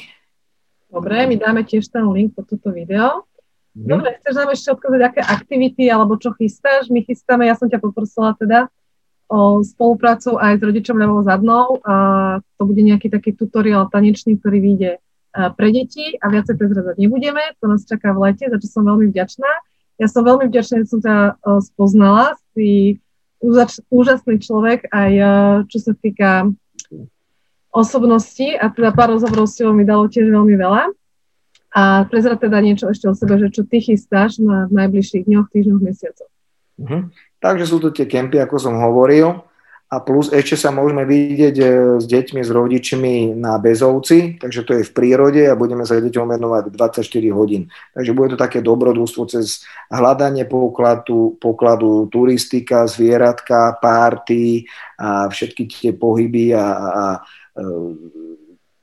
Dobre, 0.91 1.23
my 1.31 1.39
dáme 1.39 1.63
tiež 1.63 1.87
ten 1.87 2.03
link 2.11 2.35
pod 2.35 2.51
toto 2.51 2.75
video. 2.75 3.23
Mm. 3.79 3.87
Dobre, 3.87 4.19
chceš 4.19 4.35
nám 4.35 4.51
ešte 4.51 4.75
odkázať, 4.75 5.01
aké 5.07 5.23
aktivity 5.23 5.87
alebo 5.87 6.19
čo 6.19 6.35
chystáš? 6.35 6.91
My 6.91 7.07
chystáme, 7.07 7.47
ja 7.47 7.55
som 7.55 7.71
ťa 7.71 7.79
poprosila 7.79 8.35
teda 8.35 8.67
spoluprácu 9.63 10.35
aj 10.43 10.59
s 10.59 10.63
rodičom 10.67 10.99
ľavou 10.99 11.23
zadnou. 11.23 11.79
A 11.87 11.95
to 12.59 12.63
bude 12.67 12.83
nejaký 12.83 13.07
taký 13.07 13.33
tutoriál 13.39 13.87
tanečný, 13.87 14.37
ktorý 14.43 14.59
vyjde 14.59 14.93
pre 15.31 15.69
deti 15.71 16.19
a 16.19 16.27
viacej 16.27 16.59
prezradzať 16.59 16.99
nebudeme. 16.99 17.55
To 17.63 17.71
nás 17.71 17.87
čaká 17.87 18.11
v 18.11 18.31
lete, 18.31 18.51
za 18.51 18.59
čo 18.59 18.67
som 18.67 18.83
veľmi 18.83 19.15
vďačná. 19.15 19.51
Ja 20.03 20.11
som 20.11 20.27
veľmi 20.27 20.51
vďačná, 20.51 20.83
že 20.83 20.91
som 20.91 20.99
ťa 20.99 21.39
spoznala. 21.71 22.35
Si 22.59 22.99
úžasný 23.95 24.43
človek 24.43 24.91
aj 24.91 25.13
čo 25.71 25.79
sa 25.79 25.93
týka 25.95 26.51
osobnosti 27.71 28.59
a 28.59 28.67
teda 28.75 28.91
pár 28.91 29.15
rozhovorov 29.15 29.47
s 29.47 29.63
mi 29.71 29.87
dalo 29.87 30.11
tiež 30.11 30.27
veľmi 30.27 30.59
veľa. 30.59 30.91
A 31.71 32.03
prezrať 32.11 32.51
teda 32.51 32.59
niečo 32.59 32.91
ešte 32.91 33.07
o 33.07 33.15
sebe, 33.15 33.39
že 33.39 33.55
čo 33.55 33.63
ty 33.63 33.79
chystáš 33.79 34.43
na, 34.43 34.67
v 34.67 34.75
najbližších 34.75 35.31
dňoch, 35.31 35.47
týždňoch, 35.55 35.79
mesiacoch. 35.79 36.33
Uh-huh. 36.83 37.07
Takže 37.41 37.65
sú 37.65 37.81
to 37.81 37.89
tie 37.89 38.05
kempy, 38.05 38.37
ako 38.37 38.57
som 38.61 38.77
hovoril. 38.77 39.41
A 39.91 39.99
plus 39.99 40.31
ešte 40.31 40.55
sa 40.55 40.71
môžeme 40.71 41.03
vidieť 41.03 41.57
e, 41.59 41.67
s 41.99 42.07
deťmi, 42.07 42.47
s 42.47 42.51
rodičmi 42.55 43.35
na 43.35 43.59
Bezovci, 43.59 44.39
takže 44.39 44.63
to 44.63 44.73
je 44.79 44.87
v 44.87 44.95
prírode 44.95 45.43
a 45.43 45.59
budeme 45.59 45.83
sa 45.83 45.99
deťom 45.99 46.31
venovať 46.31 46.71
24 46.71 47.03
hodín. 47.35 47.67
Takže 47.99 48.15
bude 48.15 48.31
to 48.31 48.39
také 48.39 48.63
dobrodružstvo 48.63 49.27
cez 49.27 49.67
hľadanie 49.91 50.47
pokladu, 50.47 51.35
pokladu 51.43 52.07
turistika, 52.07 52.87
zvieratka, 52.87 53.83
párty 53.83 54.63
a 54.95 55.27
všetky 55.27 55.67
tie 55.67 55.91
pohyby 55.91 56.55
a, 56.55 56.67
a, 56.71 56.87
a 56.87 57.63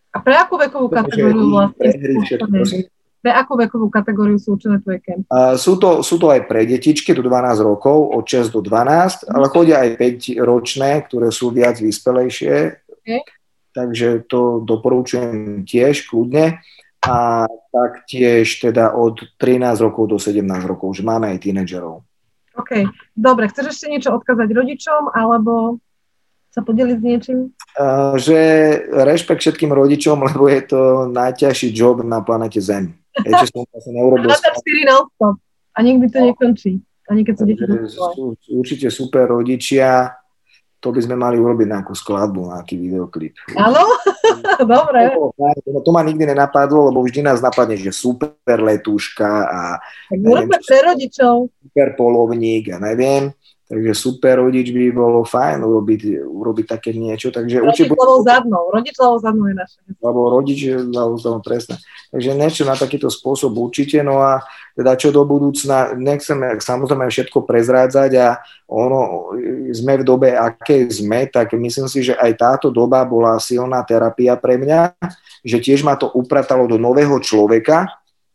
a 0.08 0.20
pre 0.26 0.34
akú 0.34 0.58
vekovú 0.58 0.90
kategóriu 0.90 1.46
vlastne? 1.46 2.90
Pre 3.28 3.36
akú 3.36 3.60
vekovú 3.60 3.92
kategóriu 3.92 4.40
sú 4.40 4.56
určené 4.56 4.80
tvoje 4.80 5.04
kempy? 5.04 5.28
Uh, 5.28 5.60
sú, 5.60 5.76
to, 5.76 6.00
sú 6.00 6.16
to 6.16 6.32
aj 6.32 6.48
pre 6.48 6.64
detičky 6.64 7.12
do 7.12 7.20
12 7.20 7.60
rokov, 7.60 8.16
od 8.16 8.24
6 8.24 8.56
do 8.56 8.64
12, 8.64 9.28
mm. 9.28 9.36
ale 9.36 9.46
chodia 9.52 9.84
aj 9.84 10.00
5 10.00 10.48
ročné, 10.48 11.04
ktoré 11.04 11.28
sú 11.28 11.52
viac 11.52 11.76
vyspelejšie. 11.76 12.88
Okay. 13.04 13.20
Takže 13.76 14.32
to 14.32 14.64
doporučujem 14.64 15.68
tiež 15.68 16.08
kľudne. 16.08 16.64
A 17.04 17.52
taktiež 17.52 18.48
teda 18.64 18.96
od 18.96 19.20
13 19.36 19.76
rokov 19.84 20.08
do 20.08 20.16
17 20.16 20.48
rokov, 20.64 20.96
že 20.96 21.04
máme 21.04 21.36
aj 21.36 21.44
tínedžerov. 21.44 22.08
OK, 22.56 22.88
dobre. 23.12 23.52
Chceš 23.52 23.76
ešte 23.76 23.92
niečo 23.92 24.16
odkázať 24.16 24.56
rodičom, 24.56 25.12
alebo 25.12 25.84
sa 26.58 26.66
podeliť 26.66 26.98
s 26.98 27.04
niečím? 27.04 27.40
Uh, 27.78 28.18
že 28.18 28.40
rešpekt 28.90 29.46
všetkým 29.46 29.70
rodičom, 29.70 30.18
lebo 30.32 30.50
je 30.50 30.62
to 30.66 30.82
najťažší 31.14 31.76
job 31.76 32.02
na 32.02 32.24
planete 32.26 32.58
Zem. 32.64 32.98
Ešte 33.26 33.46
som 33.54 33.64
to 33.66 33.90
neurobil. 33.90 34.30
24 34.30 34.90
non-stop 34.90 35.36
a 35.74 35.80
nikdy 35.82 36.06
to 36.10 36.20
nekončí. 36.22 36.72
Ani 37.08 37.22
keď 37.24 37.34
sú 37.40 37.44
deti 37.48 37.64
sú 37.88 38.36
Určite 38.60 38.92
super 38.92 39.32
rodičia, 39.32 40.12
to 40.78 40.94
by 40.94 41.00
sme 41.02 41.16
mali 41.18 41.42
urobiť 41.42 41.68
nejakú 41.74 41.94
skladbu, 41.98 42.54
nejaký 42.54 42.76
videoklip. 42.78 43.34
Áno? 43.58 43.82
Dobre. 44.78 45.16
To, 45.66 45.82
to 45.82 45.92
ma 45.96 46.06
nikdy 46.06 46.30
nenapadlo, 46.30 46.94
lebo 46.94 47.02
vždy 47.02 47.26
nás 47.26 47.42
napadne, 47.42 47.80
že 47.80 47.90
super 47.90 48.60
letúška 48.62 49.30
a... 49.48 49.62
Tak 50.12 50.20
neviem, 50.22 50.52
pre 50.52 50.80
rodičov. 50.86 51.50
Super 51.50 51.98
polovník 51.98 52.70
a 52.76 52.78
neviem. 52.78 53.34
Takže 53.68 53.92
super 54.00 54.40
rodič 54.40 54.72
by 54.72 54.96
bolo 54.96 55.28
fajn 55.28 55.60
urobiť, 55.60 56.24
urobiť 56.24 56.66
také 56.72 56.96
niečo. 56.96 57.36
Takže 57.36 57.60
rodič 57.60 57.92
zadnou. 58.24 58.72
Rodič 58.72 58.96
zadnou 58.96 59.52
je 59.52 59.56
naše. 59.60 59.84
Lebo 60.00 60.32
rodič 60.32 60.72
ľavou 60.72 61.20
zadnou, 61.20 61.44
presne. 61.44 61.76
Takže 62.08 62.32
niečo 62.32 62.64
na 62.64 62.80
takýto 62.80 63.12
spôsob 63.12 63.52
určite. 63.60 64.00
No 64.08 64.24
a 64.24 64.40
teda 64.72 64.96
čo 64.96 65.12
do 65.12 65.28
budúcna, 65.28 66.00
nechceme 66.00 66.64
samozrejme 66.64 67.12
všetko 67.12 67.44
prezrádzať 67.44 68.12
a 68.16 68.40
ono, 68.72 69.36
sme 69.76 70.00
v 70.00 70.08
dobe, 70.08 70.32
aké 70.32 70.88
sme, 70.88 71.28
tak 71.28 71.52
myslím 71.52 71.92
si, 71.92 72.08
že 72.08 72.16
aj 72.16 72.32
táto 72.40 72.68
doba 72.72 73.04
bola 73.04 73.36
silná 73.36 73.84
terapia 73.84 74.40
pre 74.40 74.56
mňa, 74.56 74.96
že 75.44 75.60
tiež 75.60 75.84
ma 75.84 76.00
to 76.00 76.08
upratalo 76.16 76.72
do 76.72 76.80
nového 76.80 77.20
človeka, 77.20 77.84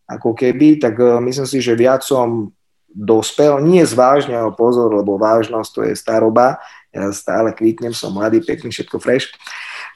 ako 0.04 0.36
keby, 0.36 0.76
tak 0.76 1.00
eh, 1.00 1.16
myslím 1.24 1.48
si, 1.48 1.64
že 1.64 1.72
viac 1.72 2.04
som 2.04 2.52
dospel, 2.94 3.61
nie 3.64 3.83
zvážne, 3.85 4.37
ale 4.37 4.52
pozor, 4.52 4.92
lebo 4.92 5.16
vážnosť 5.16 5.70
to 5.72 5.81
je 5.88 5.94
staroba, 5.96 6.61
ja 6.92 7.09
stále 7.09 7.57
kvítnem, 7.57 7.96
som 7.96 8.12
mladý, 8.12 8.44
pekný, 8.44 8.68
všetko 8.68 9.00
fresh. 9.00 9.33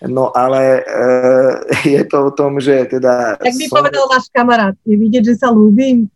No 0.01 0.33
ale 0.33 0.81
e, 0.81 0.83
je 1.97 2.03
to 2.09 2.29
o 2.29 2.31
tom, 2.33 2.57
že 2.57 2.89
teda... 2.89 3.37
Jak 3.37 3.57
by 3.57 3.67
som... 3.69 3.77
povedal 3.77 4.05
váš 4.09 4.27
kamarát, 4.33 4.77
je 4.85 4.97
vidieť, 4.97 5.25
že 5.29 5.35
sa 5.37 5.53
ľúbim. 5.53 6.09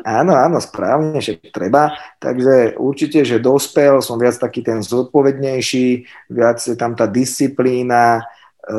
Áno, 0.00 0.32
áno, 0.32 0.60
správne, 0.60 1.20
že 1.20 1.36
treba. 1.52 1.92
Takže 2.20 2.80
určite, 2.80 3.20
že 3.24 3.40
dospel, 3.40 4.00
som 4.00 4.16
viac 4.16 4.36
taký 4.36 4.64
ten 4.64 4.80
zodpovednejší, 4.80 6.08
viac 6.32 6.56
je 6.60 6.76
tam 6.76 6.96
tá 6.96 7.04
disciplína, 7.04 8.20
e, 8.20 8.74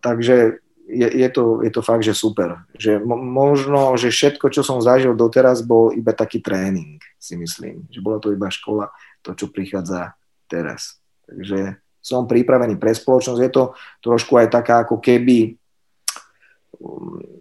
takže 0.00 0.60
je, 0.92 1.08
je, 1.08 1.28
to, 1.32 1.64
je 1.64 1.70
to 1.72 1.80
fakt, 1.80 2.04
že 2.04 2.12
super. 2.12 2.68
Že 2.76 3.00
možno, 3.08 3.96
že 3.96 4.12
všetko, 4.12 4.52
čo 4.52 4.60
som 4.60 4.84
zažil 4.84 5.16
doteraz, 5.16 5.64
bol 5.64 5.96
iba 5.96 6.12
taký 6.12 6.44
tréning, 6.44 7.00
si 7.16 7.34
myslím. 7.40 7.88
Že 7.88 8.00
bola 8.04 8.18
to 8.20 8.28
iba 8.28 8.52
škola, 8.52 8.92
to, 9.24 9.32
čo 9.32 9.48
prichádza 9.48 10.12
teraz. 10.46 11.00
Takže 11.24 11.80
som 12.04 12.28
pripravený 12.28 12.76
pre 12.76 12.92
spoločnosť. 12.92 13.40
Je 13.40 13.52
to 13.52 13.64
trošku 14.04 14.36
aj 14.36 14.52
taká 14.52 14.84
ako 14.84 15.00
keby 15.00 15.56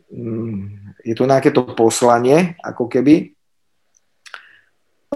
mm, 0.10 0.82
je 1.02 1.16
to 1.18 1.26
nejaké 1.26 1.50
to 1.50 1.66
poslanie, 1.74 2.54
ako 2.62 2.86
keby, 2.86 3.34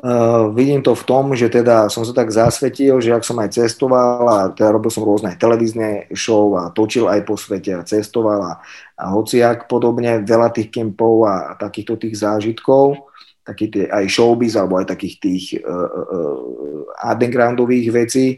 Uh, 0.06 0.54
vidím 0.54 0.86
to 0.86 0.94
v 0.94 1.02
tom, 1.02 1.34
že 1.34 1.50
teda 1.50 1.90
som 1.90 2.06
sa 2.06 2.14
tak 2.14 2.30
zasvetil, 2.30 3.02
že 3.02 3.10
ak 3.10 3.26
som 3.26 3.42
aj 3.42 3.58
cestoval 3.58 4.22
a 4.30 4.40
teda 4.54 4.78
robil 4.78 4.94
som 4.94 5.02
rôzne 5.02 5.34
televízne 5.34 6.06
show 6.14 6.54
a 6.62 6.70
točil 6.70 7.10
aj 7.10 7.26
po 7.26 7.34
svete 7.34 7.74
a 7.74 7.82
cestoval 7.82 8.38
a, 8.38 8.54
a 9.02 9.04
hociak 9.18 9.66
podobne, 9.66 10.22
veľa 10.22 10.54
tých 10.54 10.70
kempov 10.70 11.26
a, 11.26 11.50
a 11.50 11.52
takýchto 11.58 11.98
tých 11.98 12.22
zážitkov, 12.22 13.02
takých 13.50 13.70
tie, 13.74 13.84
aj 13.90 14.06
showbiz 14.06 14.54
alebo 14.54 14.78
aj 14.78 14.94
takých 14.94 15.16
tých 15.18 15.46
uh, 15.66 15.90
uh, 15.90 16.86
undergroundových 17.02 17.90
vecí, 17.90 18.38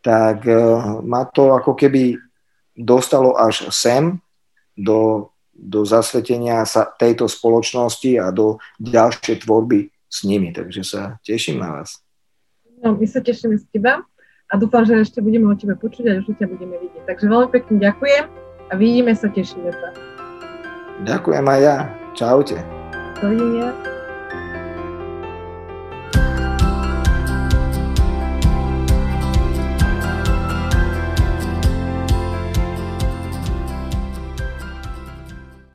tak 0.00 0.48
uh, 0.48 1.04
ma 1.04 1.28
to 1.28 1.52
ako 1.52 1.76
keby 1.76 2.16
dostalo 2.72 3.36
až 3.36 3.68
sem 3.68 4.16
do, 4.72 5.28
do 5.52 5.84
zasvetenia 5.84 6.64
sa 6.64 6.88
tejto 6.88 7.28
spoločnosti 7.28 8.16
a 8.16 8.32
do 8.32 8.56
ďalšej 8.80 9.44
tvorby 9.44 9.91
s 10.12 10.28
nimi, 10.28 10.52
takže 10.52 10.84
sa 10.84 11.00
teším 11.24 11.64
na 11.64 11.80
vás. 11.80 12.04
No, 12.84 12.92
my 12.92 13.06
sa 13.08 13.24
tešíme 13.24 13.56
z 13.56 13.64
teba 13.72 14.04
a 14.52 14.52
dúfam, 14.60 14.84
že 14.84 15.00
ešte 15.00 15.24
budeme 15.24 15.48
o 15.48 15.56
tebe 15.56 15.72
počuť 15.72 16.04
a 16.12 16.12
že 16.20 16.36
ťa 16.36 16.46
budeme 16.52 16.76
vidieť. 16.76 17.08
Takže 17.08 17.24
veľmi 17.24 17.48
pekne 17.48 17.76
ďakujem 17.80 18.24
a 18.68 18.72
vidíme 18.76 19.16
sa, 19.16 19.32
tešíme 19.32 19.72
sa. 19.72 19.88
Ďakujem 21.08 21.46
aj 21.48 21.60
ja. 21.64 21.76
Čaute. 22.12 22.60
Dovidenia. 23.24 23.91